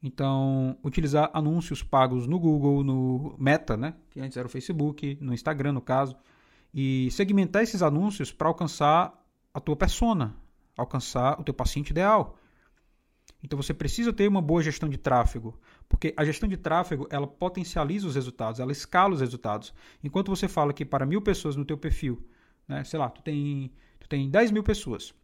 Então, 0.02 0.76
utilizar 0.84 1.30
anúncios 1.32 1.82
pagos 1.82 2.26
no 2.26 2.38
Google, 2.38 2.84
no 2.84 3.34
Meta, 3.38 3.74
né, 3.74 3.94
que 4.10 4.20
antes 4.20 4.36
era 4.36 4.46
o 4.46 4.50
Facebook, 4.50 5.16
no 5.18 5.32
Instagram, 5.32 5.72
no 5.72 5.80
caso, 5.80 6.14
e 6.72 7.10
segmentar 7.10 7.62
esses 7.62 7.80
anúncios 7.82 8.30
para 8.30 8.46
alcançar 8.46 9.18
a 9.54 9.60
tua 9.60 9.74
persona, 9.74 10.36
alcançar 10.76 11.40
o 11.40 11.44
teu 11.44 11.54
paciente 11.54 11.90
ideal. 11.90 12.36
Então 13.42 13.56
você 13.60 13.72
precisa 13.72 14.12
ter 14.12 14.28
uma 14.28 14.42
boa 14.42 14.62
gestão 14.62 14.88
de 14.88 14.98
tráfego, 14.98 15.58
porque 15.88 16.12
a 16.16 16.24
gestão 16.24 16.48
de 16.48 16.58
tráfego 16.58 17.06
ela 17.10 17.26
potencializa 17.26 18.06
os 18.06 18.14
resultados, 18.14 18.60
ela 18.60 18.72
escala 18.72 19.14
os 19.14 19.20
resultados. 19.20 19.72
Enquanto 20.02 20.28
você 20.28 20.48
fala 20.48 20.74
que 20.74 20.84
para 20.84 21.06
mil 21.06 21.22
pessoas 21.22 21.56
no 21.56 21.64
teu 21.64 21.78
perfil, 21.78 22.22
né, 22.68 22.84
sei 22.84 22.98
lá, 22.98 23.08
tu 23.08 23.22
tem, 23.22 23.72
tu 23.98 24.08
tem 24.08 24.28
10 24.28 24.50
mil 24.50 24.62
pessoas, 24.62 25.14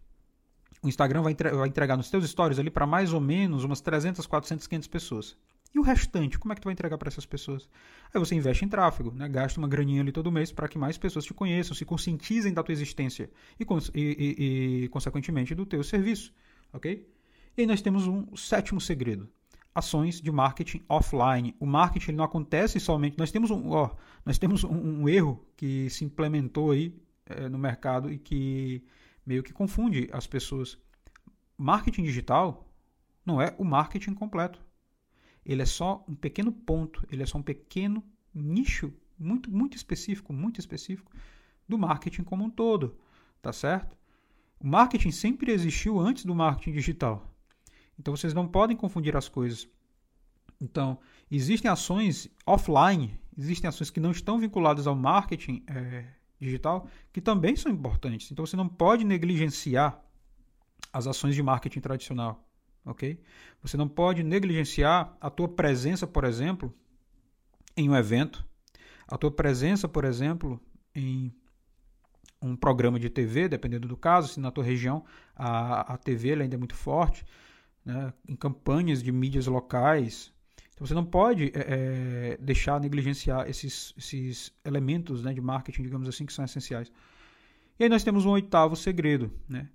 o 0.82 0.88
Instagram 0.88 1.22
vai, 1.22 1.32
entre 1.32 1.50
vai 1.50 1.68
entregar 1.68 1.96
nos 1.96 2.10
teus 2.10 2.28
stories 2.28 2.58
ali 2.58 2.70
para 2.70 2.87
mais 2.87 3.12
ou 3.12 3.20
menos 3.20 3.64
umas 3.64 3.80
300, 3.80 4.26
400, 4.26 4.66
500 4.66 4.88
pessoas. 4.88 5.37
E 5.72 5.78
o 5.78 5.82
restante, 5.82 6.38
como 6.38 6.52
é 6.52 6.56
que 6.56 6.60
tu 6.60 6.64
vai 6.64 6.72
entregar 6.72 6.99
para 6.99 7.08
essas 7.08 7.25
pessoas? 7.25 7.68
Aí 8.12 8.18
você 8.18 8.34
investe 8.34 8.64
em 8.64 8.68
tráfego, 8.68 9.12
né? 9.12 9.28
gasta 9.28 9.58
uma 9.58 9.68
graninha 9.68 10.02
ali 10.02 10.10
todo 10.10 10.30
mês 10.32 10.50
para 10.50 10.66
que 10.66 10.76
mais 10.76 10.99
pessoas 10.99 11.25
te 11.25 11.32
conheçam, 11.32 11.76
se 11.76 11.84
conscientizem 11.84 12.52
da 12.52 12.62
tua 12.62 12.72
existência 12.72 13.30
e, 13.58 13.64
e, 13.94 14.84
e, 14.84 14.88
consequentemente, 14.88 15.54
do 15.54 15.64
teu 15.64 15.84
serviço. 15.84 16.32
ok? 16.72 17.08
E 17.56 17.60
aí 17.60 17.66
nós 17.66 17.80
temos 17.80 18.06
um 18.06 18.34
sétimo 18.37 18.80
segredo. 18.80 19.28
Ações 19.72 20.20
de 20.20 20.32
marketing 20.32 20.82
offline. 20.88 21.54
O 21.60 21.66
marketing 21.66 22.12
não 22.12 22.25
acontece 22.25 22.80
somente. 22.80 23.16
Nós 23.16 23.30
temos 23.30 23.52
um, 23.52 23.70
ó, 23.70 23.90
nós 24.26 24.38
temos 24.38 24.64
um, 24.64 25.02
um 25.02 25.08
erro 25.08 25.46
que 25.56 25.88
se 25.88 26.04
implementou 26.04 26.72
aí 26.72 27.00
é, 27.26 27.49
no 27.49 27.58
mercado 27.58 28.12
e 28.12 28.18
que 28.18 28.82
meio 29.25 29.43
que 29.43 29.53
confunde 29.53 30.09
as 30.12 30.27
pessoas. 30.27 30.79
Marketing 31.57 32.05
digital 32.05 32.67
não 33.25 33.41
é 33.41 33.55
o 33.59 33.65
marketing 33.65 34.15
completo. 34.15 34.61
Ele 35.45 35.62
é 35.62 35.67
só 35.67 36.05
um 36.09 36.15
pequeno 36.15 36.53
ponto, 36.53 37.07
ele 37.11 37.23
é 37.23 37.27
só 37.27 37.39
um 37.39 37.43
pequeno 37.43 38.05
nicho 38.35 38.93
muito 39.19 39.50
muito 39.50 39.77
específico, 39.77 40.33
muito 40.33 40.59
específico 40.59 41.12
do 41.69 41.79
marketing 41.79 42.25
como 42.25 42.45
um 42.45 42.50
todo, 42.50 42.99
tá 43.41 43.53
certo? 43.53 43.97
O 44.59 44.67
marketing 44.67 45.11
sempre 45.11 45.53
existiu 45.53 45.99
antes 45.99 46.25
do 46.25 46.35
marketing 46.35 46.73
digital. 46.73 47.31
Então 47.99 48.17
vocês 48.17 48.35
não 48.35 48.49
podem 48.49 48.77
confundir 48.77 49.17
as 49.17 49.29
coisas. 49.29 49.69
Então, 50.61 50.99
existem 51.31 51.71
ações 51.71 52.29
offline, 52.45 53.19
existem 53.37 53.69
ações 53.69 53.91
que 53.91 54.00
não 54.00 54.11
estão 54.11 54.39
vinculadas 54.39 54.87
ao 54.87 54.95
marketing 54.95 55.62
é, 55.67 56.07
digital, 56.40 56.88
que 57.12 57.20
também 57.20 57.54
são 57.54 57.70
importantes. 57.70 58.30
Então 58.30 58.47
você 58.47 58.56
não 58.56 58.68
pode 58.68 59.04
negligenciar 59.04 60.02
as 60.92 61.06
ações 61.06 61.35
de 61.35 61.42
marketing 61.42 61.80
tradicional, 61.80 62.49
ok? 62.85 63.20
Você 63.62 63.76
não 63.76 63.88
pode 63.88 64.23
negligenciar 64.23 65.16
a 65.20 65.30
tua 65.30 65.49
presença, 65.49 66.06
por 66.06 66.25
exemplo, 66.25 66.75
em 67.76 67.88
um 67.88 67.97
evento, 67.97 68.44
a 69.06 69.18
tua 69.18 69.30
presença, 69.30 69.88
por 69.88 70.04
exemplo, 70.04 70.61
em 70.94 71.32
um 72.42 72.56
programa 72.56 72.99
de 72.99 73.11
TV, 73.11 73.49
dependendo 73.49 73.87
do 73.87 73.97
caso, 73.97 74.28
se 74.28 74.40
na 74.40 74.50
tua 74.50 74.64
região 74.64 75.04
a, 75.37 75.94
a 75.94 75.97
TV 75.99 76.32
ainda 76.32 76.54
é 76.54 76.59
muito 76.59 76.75
forte, 76.75 77.25
né? 77.85 78.12
em 78.26 78.35
campanhas 78.35 79.02
de 79.02 79.12
mídias 79.12 79.47
locais, 79.47 80.32
então 80.80 80.87
você 80.87 80.94
não 80.94 81.04
pode 81.04 81.52
é, 81.54 82.38
deixar 82.40 82.80
negligenciar 82.80 83.46
esses, 83.46 83.92
esses 83.99 84.50
elementos 84.64 85.22
né, 85.22 85.34
de 85.34 85.40
marketing, 85.40 85.82
digamos 85.82 86.08
assim, 86.08 86.25
que 86.25 86.32
são 86.32 86.42
essenciais. 86.42 86.90
E 87.78 87.84
aí 87.84 87.90
nós 87.90 88.02
temos 88.02 88.25
um 88.25 88.30
oitavo 88.30 88.75
segredo, 88.75 89.30
né, 89.46 89.68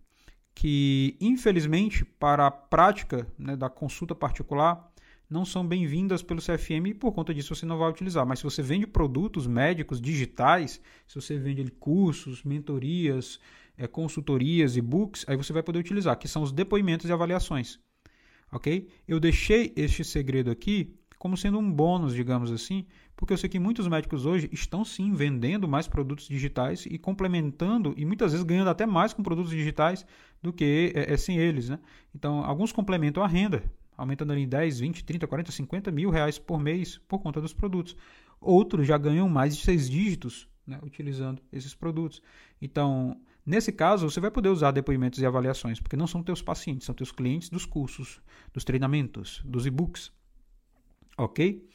que 0.55 1.15
infelizmente 1.21 2.03
para 2.03 2.47
a 2.47 2.51
prática 2.51 3.27
né, 3.37 3.55
da 3.55 3.69
consulta 3.69 4.15
particular 4.15 4.91
não 5.29 5.45
são 5.45 5.63
bem-vindas 5.63 6.23
pelo 6.23 6.41
CFM 6.41 6.87
e 6.87 6.93
por 6.95 7.11
conta 7.11 7.35
disso 7.35 7.53
você 7.55 7.67
não 7.67 7.77
vai 7.77 7.91
utilizar. 7.91 8.25
Mas 8.25 8.39
se 8.39 8.43
você 8.43 8.63
vende 8.63 8.87
produtos 8.87 9.45
médicos 9.45 10.01
digitais, 10.01 10.81
se 11.07 11.13
você 11.13 11.37
vende 11.37 11.69
cursos, 11.69 12.43
mentorias, 12.43 13.39
é, 13.77 13.85
consultorias, 13.85 14.75
e-books, 14.75 15.23
aí 15.27 15.37
você 15.37 15.53
vai 15.53 15.61
poder 15.61 15.77
utilizar, 15.77 16.17
que 16.17 16.27
são 16.27 16.41
os 16.41 16.51
depoimentos 16.51 17.07
e 17.07 17.13
avaliações 17.13 17.79
ok? 18.55 18.87
Eu 19.05 19.19
deixei 19.19 19.73
este 19.75 20.01
segredo 20.03 20.49
aqui 20.49 20.95
como 21.19 21.35
sendo 21.35 21.59
um 21.59 21.71
bônus, 21.71 22.13
digamos 22.13 22.51
assim, 22.51 22.85
porque 23.15 23.33
eu 23.33 23.37
sei 23.37 23.49
que 23.49 23.59
muitos 23.59 23.87
médicos 23.87 24.25
hoje 24.25 24.49
estão 24.51 24.85
sim 24.85 25.11
vendendo 25.13 25.67
mais 25.67 25.87
produtos 25.87 26.27
digitais 26.27 26.85
e 26.85 26.97
complementando 26.97 27.93
e 27.97 28.05
muitas 28.05 28.31
vezes 28.31 28.45
ganhando 28.45 28.69
até 28.69 28.85
mais 28.85 29.11
com 29.11 29.21
produtos 29.21 29.51
digitais 29.51 30.05
do 30.41 30.53
que 30.53 30.93
é, 30.95 31.13
é 31.13 31.17
sem 31.17 31.37
eles, 31.37 31.67
né? 31.67 31.79
Então, 32.13 32.45
alguns 32.45 32.71
complementam 32.71 33.23
a 33.23 33.27
renda, 33.27 33.63
aumentando 33.97 34.31
ali 34.31 34.45
10, 34.45 34.79
20, 34.79 35.03
30, 35.03 35.27
40, 35.27 35.51
50 35.51 35.91
mil 35.91 36.09
reais 36.09 36.39
por 36.39 36.59
mês 36.59 36.97
por 37.09 37.19
conta 37.19 37.41
dos 37.41 37.53
produtos. 37.53 37.95
Outros 38.39 38.87
já 38.87 38.97
ganham 38.97 39.27
mais 39.27 39.57
de 39.57 39.63
seis 39.63 39.89
dígitos 39.89 40.47
né, 40.65 40.79
utilizando 40.81 41.41
esses 41.51 41.73
produtos. 41.73 42.21
Então, 42.61 43.19
Nesse 43.45 43.71
caso, 43.71 44.09
você 44.09 44.19
vai 44.19 44.31
poder 44.31 44.49
usar 44.49 44.71
depoimentos 44.71 45.19
e 45.19 45.25
avaliações, 45.25 45.79
porque 45.79 45.95
não 45.95 46.07
são 46.07 46.23
teus 46.23 46.41
pacientes, 46.41 46.85
são 46.85 46.95
teus 46.95 47.11
clientes 47.11 47.49
dos 47.49 47.65
cursos, 47.65 48.19
dos 48.51 48.63
treinamentos, 48.63 49.41
dos 49.45 49.65
e-books. 49.65 50.11
Ok? 51.17 51.69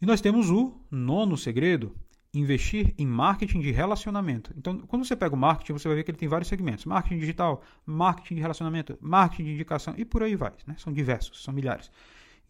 E 0.00 0.06
nós 0.06 0.20
temos 0.20 0.50
o 0.50 0.84
nono 0.90 1.36
segredo, 1.36 1.94
investir 2.34 2.94
em 2.98 3.06
marketing 3.06 3.60
de 3.60 3.70
relacionamento. 3.70 4.52
Então, 4.56 4.80
quando 4.80 5.04
você 5.04 5.14
pega 5.14 5.34
o 5.34 5.38
marketing, 5.38 5.74
você 5.74 5.86
vai 5.86 5.98
ver 5.98 6.02
que 6.02 6.10
ele 6.10 6.18
tem 6.18 6.28
vários 6.28 6.48
segmentos: 6.48 6.84
marketing 6.84 7.18
digital, 7.18 7.62
marketing 7.86 8.36
de 8.36 8.40
relacionamento, 8.40 8.98
marketing 9.00 9.44
de 9.44 9.52
indicação 9.52 9.94
e 9.96 10.04
por 10.04 10.22
aí 10.22 10.34
vai. 10.34 10.52
Né? 10.66 10.74
São 10.78 10.92
diversos, 10.92 11.44
são 11.44 11.54
milhares. 11.54 11.90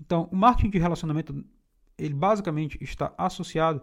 Então, 0.01 0.29
o 0.33 0.37
marketing 0.37 0.71
de 0.71 0.79
relacionamento, 0.79 1.45
ele 1.99 2.15
basicamente 2.15 2.79
está 2.81 3.13
associado 3.19 3.83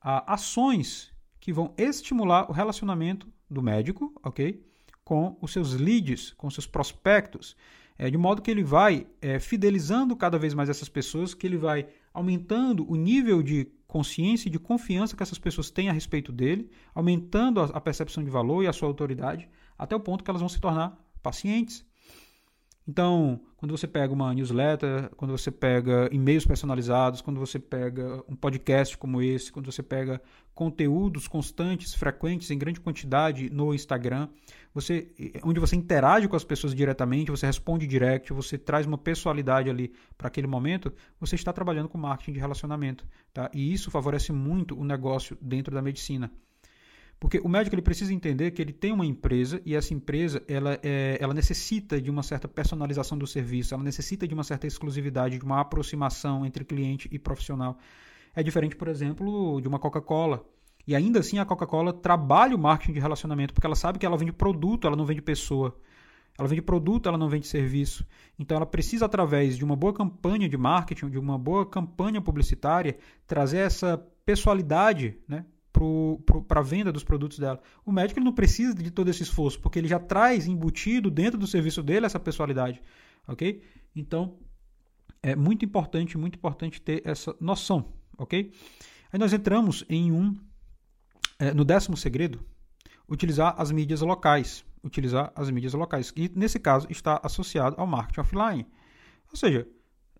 a 0.00 0.34
ações 0.34 1.13
que 1.44 1.52
vão 1.52 1.74
estimular 1.76 2.50
o 2.50 2.54
relacionamento 2.54 3.30
do 3.50 3.60
médico, 3.60 4.10
ok? 4.24 4.64
Com 5.04 5.36
os 5.42 5.52
seus 5.52 5.74
leads, 5.74 6.32
com 6.32 6.48
seus 6.48 6.66
prospectos, 6.66 7.54
é, 7.98 8.10
de 8.10 8.16
modo 8.16 8.40
que 8.40 8.50
ele 8.50 8.64
vai 8.64 9.06
é, 9.20 9.38
fidelizando 9.38 10.16
cada 10.16 10.38
vez 10.38 10.54
mais 10.54 10.70
essas 10.70 10.88
pessoas, 10.88 11.34
que 11.34 11.46
ele 11.46 11.58
vai 11.58 11.86
aumentando 12.14 12.90
o 12.90 12.96
nível 12.96 13.42
de 13.42 13.70
consciência 13.86 14.48
e 14.48 14.50
de 14.50 14.58
confiança 14.58 15.14
que 15.14 15.22
essas 15.22 15.38
pessoas 15.38 15.70
têm 15.70 15.90
a 15.90 15.92
respeito 15.92 16.32
dele, 16.32 16.70
aumentando 16.94 17.60
a, 17.60 17.64
a 17.66 17.80
percepção 17.80 18.24
de 18.24 18.30
valor 18.30 18.62
e 18.62 18.66
a 18.66 18.72
sua 18.72 18.88
autoridade, 18.88 19.46
até 19.76 19.94
o 19.94 20.00
ponto 20.00 20.24
que 20.24 20.30
elas 20.30 20.40
vão 20.40 20.48
se 20.48 20.58
tornar 20.58 20.98
pacientes. 21.22 21.84
Então, 22.86 23.40
quando 23.56 23.70
você 23.70 23.86
pega 23.88 24.12
uma 24.12 24.34
newsletter, 24.34 25.10
quando 25.16 25.30
você 25.30 25.50
pega 25.50 26.06
e-mails 26.12 26.44
personalizados, 26.44 27.22
quando 27.22 27.40
você 27.40 27.58
pega 27.58 28.22
um 28.28 28.36
podcast 28.36 28.98
como 28.98 29.22
esse, 29.22 29.50
quando 29.50 29.72
você 29.72 29.82
pega 29.82 30.20
conteúdos 30.54 31.26
constantes, 31.26 31.94
frequentes, 31.94 32.50
em 32.50 32.58
grande 32.58 32.80
quantidade 32.80 33.48
no 33.48 33.74
Instagram, 33.74 34.28
você, 34.74 35.10
onde 35.42 35.58
você 35.58 35.74
interage 35.76 36.28
com 36.28 36.36
as 36.36 36.44
pessoas 36.44 36.74
diretamente, 36.74 37.30
você 37.30 37.46
responde 37.46 37.86
direct, 37.86 38.32
você 38.34 38.58
traz 38.58 38.86
uma 38.86 38.98
pessoalidade 38.98 39.70
ali 39.70 39.94
para 40.18 40.28
aquele 40.28 40.46
momento, 40.46 40.92
você 41.18 41.36
está 41.36 41.54
trabalhando 41.54 41.88
com 41.88 41.96
marketing 41.96 42.32
de 42.32 42.38
relacionamento. 42.38 43.06
Tá? 43.32 43.50
E 43.54 43.72
isso 43.72 43.90
favorece 43.90 44.30
muito 44.30 44.78
o 44.78 44.84
negócio 44.84 45.38
dentro 45.40 45.74
da 45.74 45.80
medicina. 45.80 46.30
Porque 47.24 47.40
o 47.42 47.48
médico 47.48 47.74
ele 47.74 47.80
precisa 47.80 48.12
entender 48.12 48.50
que 48.50 48.60
ele 48.60 48.70
tem 48.70 48.92
uma 48.92 49.06
empresa 49.06 49.58
e 49.64 49.74
essa 49.74 49.94
empresa 49.94 50.42
ela, 50.46 50.78
é, 50.82 51.16
ela 51.18 51.32
necessita 51.32 51.98
de 51.98 52.10
uma 52.10 52.22
certa 52.22 52.46
personalização 52.46 53.16
do 53.16 53.26
serviço, 53.26 53.72
ela 53.72 53.82
necessita 53.82 54.28
de 54.28 54.34
uma 54.34 54.44
certa 54.44 54.66
exclusividade, 54.66 55.38
de 55.38 55.42
uma 55.42 55.58
aproximação 55.58 56.44
entre 56.44 56.66
cliente 56.66 57.08
e 57.10 57.18
profissional. 57.18 57.78
É 58.34 58.42
diferente, 58.42 58.76
por 58.76 58.88
exemplo, 58.88 59.58
de 59.62 59.66
uma 59.66 59.78
Coca-Cola. 59.78 60.44
E 60.86 60.94
ainda 60.94 61.20
assim 61.20 61.38
a 61.38 61.46
Coca-Cola 61.46 61.94
trabalha 61.94 62.54
o 62.54 62.58
marketing 62.58 62.92
de 62.92 63.00
relacionamento, 63.00 63.54
porque 63.54 63.66
ela 63.66 63.74
sabe 63.74 63.98
que 63.98 64.04
ela 64.04 64.18
vende 64.18 64.30
produto, 64.30 64.86
ela 64.86 64.94
não 64.94 65.06
vende 65.06 65.22
pessoa. 65.22 65.74
Ela 66.38 66.46
vende 66.46 66.60
produto, 66.60 67.08
ela 67.08 67.16
não 67.16 67.30
vende 67.30 67.46
serviço. 67.46 68.06
Então 68.38 68.54
ela 68.58 68.66
precisa, 68.66 69.06
através 69.06 69.56
de 69.56 69.64
uma 69.64 69.76
boa 69.76 69.94
campanha 69.94 70.46
de 70.46 70.58
marketing, 70.58 71.08
de 71.08 71.18
uma 71.18 71.38
boa 71.38 71.64
campanha 71.64 72.20
publicitária, 72.20 72.98
trazer 73.26 73.60
essa 73.60 73.96
pessoalidade 74.26 75.16
né, 75.26 75.46
para 76.46 76.60
a 76.60 76.62
venda 76.62 76.92
dos 76.92 77.04
produtos 77.04 77.38
dela. 77.38 77.60
O 77.84 77.92
médico 77.92 78.18
ele 78.18 78.24
não 78.24 78.32
precisa 78.32 78.74
de 78.74 78.90
todo 78.90 79.08
esse 79.08 79.22
esforço, 79.22 79.60
porque 79.60 79.78
ele 79.78 79.88
já 79.88 79.98
traz 79.98 80.46
embutido 80.46 81.10
dentro 81.10 81.38
do 81.38 81.46
serviço 81.46 81.82
dele 81.82 82.06
essa 82.06 82.20
pessoalidade. 82.20 82.80
Ok? 83.26 83.62
Então, 83.94 84.38
é 85.22 85.34
muito 85.34 85.64
importante, 85.64 86.18
muito 86.18 86.36
importante 86.36 86.80
ter 86.80 87.02
essa 87.04 87.34
noção. 87.40 87.92
Ok? 88.18 88.52
Aí 89.12 89.18
nós 89.18 89.32
entramos 89.32 89.84
em 89.88 90.12
um. 90.12 90.36
É, 91.38 91.52
no 91.52 91.64
décimo 91.64 91.96
segredo, 91.96 92.44
utilizar 93.08 93.54
as 93.58 93.70
mídias 93.70 94.00
locais. 94.00 94.64
Utilizar 94.82 95.32
as 95.34 95.50
mídias 95.50 95.72
locais. 95.72 96.12
E 96.14 96.30
nesse 96.34 96.58
caso 96.58 96.86
está 96.90 97.20
associado 97.22 97.76
ao 97.78 97.86
marketing 97.86 98.20
offline. 98.20 98.66
Ou 99.30 99.36
seja, 99.36 99.66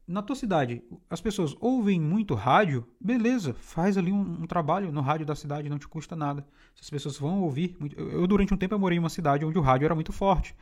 na 0.06 0.20
tua 0.20 0.36
cidade, 0.36 0.82
as 1.08 1.20
pessoas 1.20 1.56
ouvem 1.60 1.98
muito 1.98 2.34
rádio, 2.34 2.86
beleza, 3.00 3.54
faz 3.54 3.96
ali 3.96 4.12
um, 4.12 4.42
um, 4.42 4.46
trabalho 4.46 4.92
no 4.92 5.00
rádio 5.00 5.24
da 5.24 5.34
cidade, 5.34 5.68
não 5.68 5.78
te 5.78 5.88
custa 5.88 6.14
nada. 6.14 6.46
Se 6.74 6.82
as 6.82 6.90
pessoas 6.90 7.18
vão 7.18 7.40
ouvir. 7.40 7.74
Muito, 7.80 7.98
eu, 7.98 8.10
eu, 8.10 8.26
durante 8.26 8.52
um 8.52 8.56
tempo, 8.56 8.74
eu 8.74 8.78
morei 8.78 8.96
em 8.96 9.00
uma 9.00 9.08
cidade 9.08 9.44
onde 9.44 9.58
o 9.58 9.62
rádio 9.62 9.86
era 9.86 9.94
muito 9.94 10.12
forte. 10.12 10.54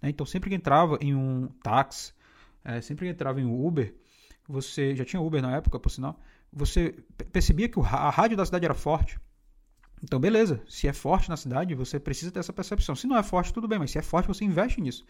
Né? 0.00 0.08
Então, 0.08 0.24
sempre 0.24 0.48
que 0.48 0.56
entrava 0.56 0.96
em 1.00 1.14
um 1.14 1.48
táxi, 1.62 2.14
é, 2.64 2.80
sempre 2.80 3.06
que 3.06 3.12
entrava 3.12 3.40
em 3.40 3.44
um 3.44 3.66
Uber, 3.66 3.94
você. 4.48 4.96
Já 4.96 5.04
tinha 5.04 5.20
Uber 5.20 5.42
na 5.42 5.56
época, 5.56 5.78
por 5.78 5.90
sinal. 5.90 6.18
Você 6.50 6.94
percebia 7.32 7.68
que 7.68 7.78
o, 7.78 7.82
a 7.82 8.08
rádio 8.08 8.36
da 8.36 8.46
cidade 8.46 8.64
era 8.64 8.74
forte. 8.74 9.20
Então, 10.02 10.18
beleza. 10.18 10.62
Se 10.68 10.88
é 10.88 10.92
forte 10.92 11.28
na 11.28 11.36
cidade, 11.36 11.74
você 11.74 12.00
precisa 12.00 12.30
ter 12.30 12.38
essa 12.38 12.52
percepção. 12.52 12.94
Se 12.94 13.06
não 13.06 13.16
é 13.16 13.22
forte, 13.22 13.52
tudo 13.52 13.68
bem, 13.68 13.78
mas 13.78 13.90
se 13.90 13.98
é 13.98 14.02
forte, 14.02 14.26
você 14.26 14.44
investe 14.44 14.80
nisso. 14.80 15.04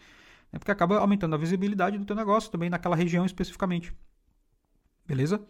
Né? 0.51 0.59
Porque 0.59 0.71
acaba 0.71 0.97
aumentando 0.97 1.35
a 1.35 1.37
visibilidade 1.37 1.97
do 1.97 2.05
teu 2.05 2.15
negócio 2.15 2.51
também 2.51 2.69
naquela 2.69 2.95
região 2.95 3.25
especificamente. 3.25 3.93
Beleza? 5.05 5.41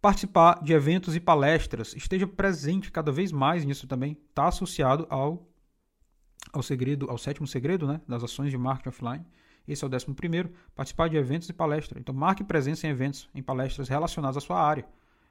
Participar 0.00 0.62
de 0.62 0.72
eventos 0.72 1.14
e 1.14 1.20
palestras. 1.20 1.94
Esteja 1.94 2.26
presente 2.26 2.90
cada 2.90 3.12
vez 3.12 3.30
mais 3.30 3.64
nisso 3.64 3.86
também. 3.86 4.18
Está 4.28 4.48
associado 4.48 5.06
ao, 5.08 5.48
ao 6.52 6.62
segredo, 6.62 7.08
ao 7.08 7.18
sétimo 7.18 7.46
segredo 7.46 7.86
né? 7.86 8.00
das 8.08 8.24
ações 8.24 8.50
de 8.50 8.58
marketing 8.58 8.88
offline. 8.88 9.26
Esse 9.66 9.84
é 9.84 9.86
o 9.86 9.90
décimo 9.90 10.14
primeiro. 10.14 10.52
Participar 10.74 11.08
de 11.08 11.16
eventos 11.16 11.48
e 11.48 11.52
palestras. 11.52 12.00
Então, 12.00 12.14
marque 12.14 12.42
presença 12.42 12.86
em 12.86 12.90
eventos, 12.90 13.28
em 13.32 13.42
palestras 13.42 13.88
relacionadas 13.88 14.36
à 14.36 14.40
sua 14.40 14.60
área. 14.60 14.84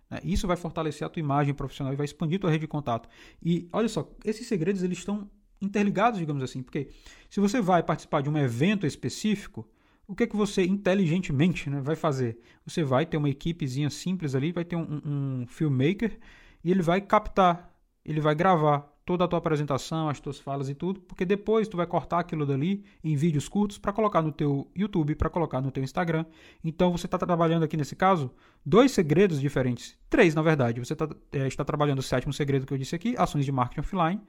Né? 0.09 0.19
Isso 0.23 0.47
vai 0.47 0.55
fortalecer 0.55 1.05
a 1.05 1.09
tua 1.09 1.19
imagem 1.19 1.53
profissional 1.53 1.93
e 1.93 1.97
vai 1.97 2.05
expandir 2.05 2.39
tua 2.39 2.49
rede 2.49 2.61
de 2.61 2.67
contato. 2.67 3.09
E 3.41 3.67
olha 3.73 3.89
só, 3.89 4.09
esses 4.23 4.47
segredos 4.47 4.83
eles 4.83 4.99
estão 4.99 5.29
interligados, 5.61 6.19
digamos 6.19 6.43
assim, 6.43 6.63
porque 6.63 6.89
se 7.29 7.39
você 7.39 7.61
vai 7.61 7.83
participar 7.83 8.21
de 8.21 8.29
um 8.29 8.37
evento 8.37 8.85
específico, 8.85 9.67
o 10.07 10.15
que 10.15 10.23
é 10.23 10.27
que 10.27 10.35
você 10.35 10.65
inteligentemente 10.65 11.69
né, 11.69 11.79
vai 11.79 11.95
fazer? 11.95 12.37
Você 12.65 12.83
vai 12.83 13.05
ter 13.05 13.17
uma 13.17 13.29
equipezinha 13.29 13.89
simples 13.89 14.35
ali, 14.35 14.51
vai 14.51 14.65
ter 14.65 14.75
um, 14.75 15.01
um 15.05 15.45
filmmaker 15.47 16.17
e 16.63 16.71
ele 16.71 16.81
vai 16.81 16.99
captar, 16.99 17.73
ele 18.03 18.19
vai 18.19 18.35
gravar 18.35 18.91
toda 19.05 19.25
a 19.25 19.27
tua 19.27 19.39
apresentação, 19.39 20.09
as 20.09 20.19
tuas 20.19 20.39
falas 20.39 20.69
e 20.69 20.75
tudo, 20.75 21.01
porque 21.01 21.25
depois 21.25 21.67
tu 21.67 21.75
vai 21.75 21.87
cortar 21.87 22.19
aquilo 22.19 22.45
dali 22.45 22.83
em 23.03 23.15
vídeos 23.15 23.49
curtos 23.49 23.77
para 23.77 23.91
colocar 23.91 24.21
no 24.21 24.31
teu 24.31 24.69
YouTube, 24.75 25.15
para 25.15 25.29
colocar 25.29 25.61
no 25.61 25.71
teu 25.71 25.83
Instagram. 25.83 26.25
Então 26.63 26.91
você 26.91 27.07
está 27.07 27.17
trabalhando 27.17 27.63
aqui 27.63 27.75
nesse 27.75 27.95
caso 27.95 28.31
dois 28.65 28.91
segredos 28.91 29.39
diferentes, 29.39 29.97
três 30.09 30.35
na 30.35 30.41
verdade. 30.41 30.79
Você 30.79 30.95
tá, 30.95 31.09
é, 31.31 31.47
está 31.47 31.63
trabalhando 31.63 31.99
o 31.99 32.03
sétimo 32.03 32.33
segredo 32.33 32.65
que 32.65 32.73
eu 32.73 32.77
disse 32.77 32.95
aqui, 32.95 33.15
ações 33.17 33.45
de 33.45 33.51
marketing 33.51 33.81
offline 33.81 34.21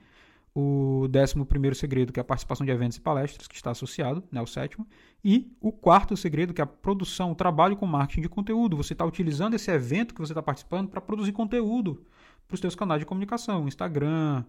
o 0.54 1.08
décimo 1.08 1.46
primeiro 1.46 1.74
segredo, 1.74 2.12
que 2.12 2.20
é 2.20 2.22
a 2.22 2.24
participação 2.24 2.64
de 2.64 2.72
eventos 2.72 2.98
e 2.98 3.00
palestras, 3.00 3.46
que 3.46 3.54
está 3.54 3.70
associado, 3.70 4.22
né, 4.30 4.40
o 4.40 4.46
sétimo, 4.46 4.86
e 5.24 5.50
o 5.60 5.72
quarto 5.72 6.16
segredo, 6.16 6.52
que 6.52 6.60
é 6.60 6.64
a 6.64 6.66
produção, 6.66 7.32
o 7.32 7.34
trabalho 7.34 7.76
com 7.76 7.86
marketing 7.86 8.22
de 8.22 8.28
conteúdo. 8.28 8.76
Você 8.76 8.92
está 8.92 9.04
utilizando 9.04 9.54
esse 9.54 9.70
evento 9.70 10.14
que 10.14 10.20
você 10.20 10.32
está 10.32 10.42
participando 10.42 10.88
para 10.88 11.00
produzir 11.00 11.32
conteúdo 11.32 12.04
para 12.46 12.54
os 12.54 12.60
seus 12.60 12.74
canais 12.74 13.00
de 13.00 13.06
comunicação, 13.06 13.66
Instagram, 13.66 14.44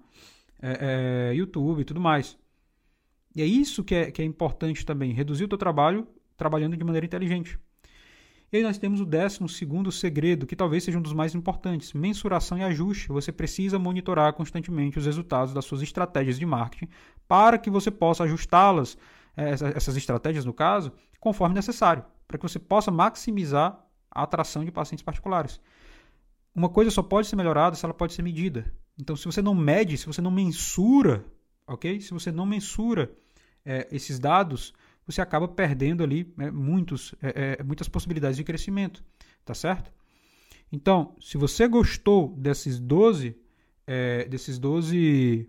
é, 0.61 1.29
é, 1.31 1.35
YouTube 1.35 1.81
e 1.81 1.85
tudo 1.85 2.01
mais. 2.01 2.37
E 3.35 3.41
é 3.41 3.45
isso 3.45 3.83
que 3.83 3.95
é, 3.95 4.11
que 4.11 4.21
é 4.21 4.25
importante 4.25 4.85
também, 4.85 5.13
reduzir 5.13 5.45
o 5.45 5.47
teu 5.47 5.57
trabalho 5.57 6.07
trabalhando 6.35 6.75
de 6.75 6.83
maneira 6.83 7.05
inteligente. 7.05 7.57
E 8.53 8.57
aí 8.57 8.61
nós 8.61 8.77
temos 8.77 9.01
o 9.01 9.05
décimo 9.05 9.49
segundo 9.49 9.91
segredo, 9.91 10.45
que 10.45 10.55
talvez 10.55 10.83
seja 10.83 10.99
um 10.99 11.01
dos 11.01 11.11
mais 11.11 11.33
importantes, 11.33 11.91
mensuração 11.91 12.55
e 12.55 12.63
ajuste. 12.63 13.07
Você 13.07 13.31
precisa 13.31 13.79
monitorar 13.79 14.31
constantemente 14.33 14.99
os 14.99 15.07
resultados 15.07 15.55
das 15.55 15.65
suas 15.65 15.81
estratégias 15.81 16.37
de 16.37 16.45
marketing 16.45 16.87
para 17.27 17.57
que 17.57 17.71
você 17.71 17.89
possa 17.89 18.25
ajustá-las, 18.25 18.95
eh, 19.35 19.55
essas 19.75 19.97
estratégias 19.97 20.45
no 20.45 20.53
caso, 20.53 20.93
conforme 21.19 21.55
necessário, 21.55 22.05
para 22.27 22.37
que 22.37 22.43
você 22.43 22.59
possa 22.59 22.91
maximizar 22.91 23.83
a 24.11 24.21
atração 24.21 24.63
de 24.63 24.71
pacientes 24.71 25.03
particulares. 25.03 25.59
Uma 26.53 26.69
coisa 26.69 26.91
só 26.91 27.01
pode 27.01 27.27
ser 27.27 27.35
melhorada 27.35 27.75
se 27.75 27.83
ela 27.83 27.93
pode 27.95 28.13
ser 28.13 28.21
medida. 28.21 28.71
Então, 29.01 29.15
se 29.15 29.25
você 29.25 29.41
não 29.41 29.55
mede, 29.55 29.97
se 29.97 30.05
você 30.05 30.21
não 30.21 30.29
mensura, 30.29 31.25
ok? 31.65 31.99
Se 31.99 32.13
você 32.13 32.31
não 32.31 32.45
mensura 32.45 33.11
é, 33.65 33.87
esses 33.91 34.19
dados, 34.19 34.75
você 35.05 35.21
acaba 35.21 35.47
perdendo 35.47 36.03
ali 36.03 36.33
né, 36.37 36.49
muitos, 36.51 37.13
é, 37.21 37.57
é, 37.59 37.63
muitas 37.63 37.87
possibilidades 37.87 38.37
de 38.37 38.43
crescimento, 38.43 39.03
tá 39.43 39.53
certo? 39.53 39.91
Então, 40.71 41.15
se 41.19 41.37
você 41.37 41.67
gostou 41.67 42.35
desses 42.37 42.79
12, 42.79 43.35
é, 43.85 44.25
desses 44.25 44.57
12 44.57 45.47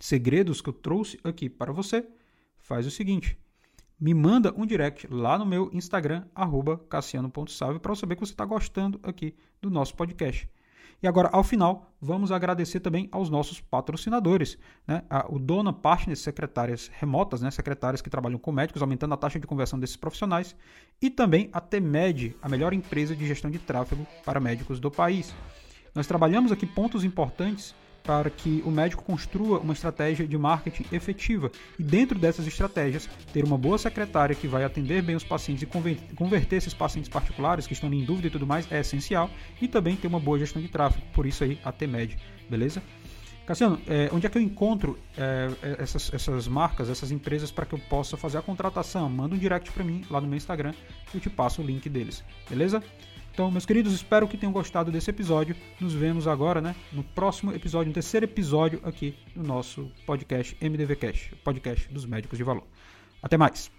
segredos 0.00 0.60
que 0.60 0.68
eu 0.68 0.72
trouxe 0.72 1.18
aqui 1.24 1.48
para 1.48 1.72
você, 1.72 2.06
faz 2.58 2.86
o 2.86 2.90
seguinte, 2.90 3.36
me 3.98 4.14
manda 4.14 4.54
um 4.56 4.64
direct 4.64 5.08
lá 5.10 5.36
no 5.36 5.44
meu 5.44 5.70
Instagram, 5.72 6.24
cassiano.salve, 6.88 7.80
para 7.80 7.90
eu 7.90 7.96
saber 7.96 8.14
que 8.14 8.20
você 8.20 8.32
está 8.32 8.44
gostando 8.44 9.00
aqui 9.02 9.34
do 9.60 9.70
nosso 9.70 9.94
podcast. 9.96 10.48
E 11.02 11.06
agora, 11.06 11.28
ao 11.32 11.44
final, 11.44 11.92
vamos 12.00 12.32
agradecer 12.32 12.80
também 12.80 13.08
aos 13.12 13.30
nossos 13.30 13.60
patrocinadores. 13.60 14.58
Né? 14.86 15.02
o 15.28 15.38
Dona 15.38 15.72
Partners, 15.72 16.20
secretárias 16.20 16.90
remotas, 16.98 17.40
né? 17.40 17.50
secretárias 17.50 18.02
que 18.02 18.10
trabalham 18.10 18.38
com 18.38 18.50
médicos, 18.50 18.82
aumentando 18.82 19.14
a 19.14 19.16
taxa 19.16 19.38
de 19.38 19.46
conversão 19.46 19.78
desses 19.78 19.96
profissionais. 19.96 20.56
E 21.00 21.08
também 21.08 21.48
a 21.52 21.60
TEMED, 21.60 22.36
a 22.42 22.48
melhor 22.48 22.72
empresa 22.72 23.14
de 23.14 23.26
gestão 23.26 23.50
de 23.50 23.58
tráfego 23.58 24.06
para 24.24 24.40
médicos 24.40 24.80
do 24.80 24.90
país. 24.90 25.34
Nós 25.94 26.06
trabalhamos 26.06 26.52
aqui 26.52 26.66
pontos 26.66 27.04
importantes 27.04 27.74
para 28.08 28.30
que 28.30 28.62
o 28.64 28.70
médico 28.70 29.04
construa 29.04 29.58
uma 29.58 29.74
estratégia 29.74 30.26
de 30.26 30.38
marketing 30.38 30.86
efetiva 30.90 31.52
e, 31.78 31.82
dentro 31.82 32.18
dessas 32.18 32.46
estratégias, 32.46 33.06
ter 33.34 33.44
uma 33.44 33.58
boa 33.58 33.76
secretária 33.76 34.34
que 34.34 34.48
vai 34.48 34.64
atender 34.64 35.02
bem 35.02 35.14
os 35.14 35.22
pacientes 35.22 35.62
e 35.62 36.14
converter 36.16 36.56
esses 36.56 36.72
pacientes 36.72 37.10
particulares 37.10 37.66
que 37.66 37.74
estão 37.74 37.92
em 37.92 38.02
dúvida 38.02 38.28
e 38.28 38.30
tudo 38.30 38.46
mais 38.46 38.66
é 38.72 38.80
essencial 38.80 39.28
e 39.60 39.68
também 39.68 39.94
ter 39.94 40.06
uma 40.06 40.18
boa 40.18 40.38
gestão 40.38 40.62
de 40.62 40.68
tráfego, 40.68 41.04
por 41.12 41.26
isso 41.26 41.44
aí 41.44 41.60
a 41.62 41.70
TMED, 41.70 42.16
beleza? 42.48 42.82
Cassiano, 43.44 43.78
é, 43.86 44.08
onde 44.10 44.26
é 44.26 44.30
que 44.30 44.38
eu 44.38 44.42
encontro 44.42 44.98
é, 45.14 45.76
essas, 45.78 46.10
essas 46.14 46.48
marcas, 46.48 46.88
essas 46.88 47.10
empresas 47.10 47.50
para 47.50 47.66
que 47.66 47.74
eu 47.74 47.78
possa 47.90 48.16
fazer 48.16 48.38
a 48.38 48.42
contratação? 48.42 49.06
Manda 49.10 49.34
um 49.34 49.38
direct 49.38 49.70
para 49.70 49.84
mim 49.84 50.02
lá 50.08 50.18
no 50.18 50.26
meu 50.26 50.36
Instagram 50.38 50.72
e 51.12 51.18
eu 51.18 51.20
te 51.20 51.28
passo 51.28 51.60
o 51.60 51.64
link 51.64 51.90
deles, 51.90 52.24
beleza? 52.48 52.82
Então, 53.38 53.52
meus 53.52 53.64
queridos, 53.64 53.92
espero 53.92 54.26
que 54.26 54.36
tenham 54.36 54.52
gostado 54.52 54.90
desse 54.90 55.10
episódio. 55.10 55.54
Nos 55.78 55.94
vemos 55.94 56.26
agora, 56.26 56.60
né, 56.60 56.74
no 56.92 57.04
próximo 57.04 57.52
episódio, 57.52 57.86
no 57.86 57.94
terceiro 57.94 58.26
episódio 58.26 58.80
aqui 58.82 59.14
do 59.32 59.44
nosso 59.44 59.92
podcast 60.04 60.56
MDV 60.60 60.96
Cash, 60.96 61.30
podcast 61.44 61.88
dos 61.88 62.04
médicos 62.04 62.36
de 62.36 62.42
valor. 62.42 62.64
Até 63.22 63.36
mais. 63.36 63.77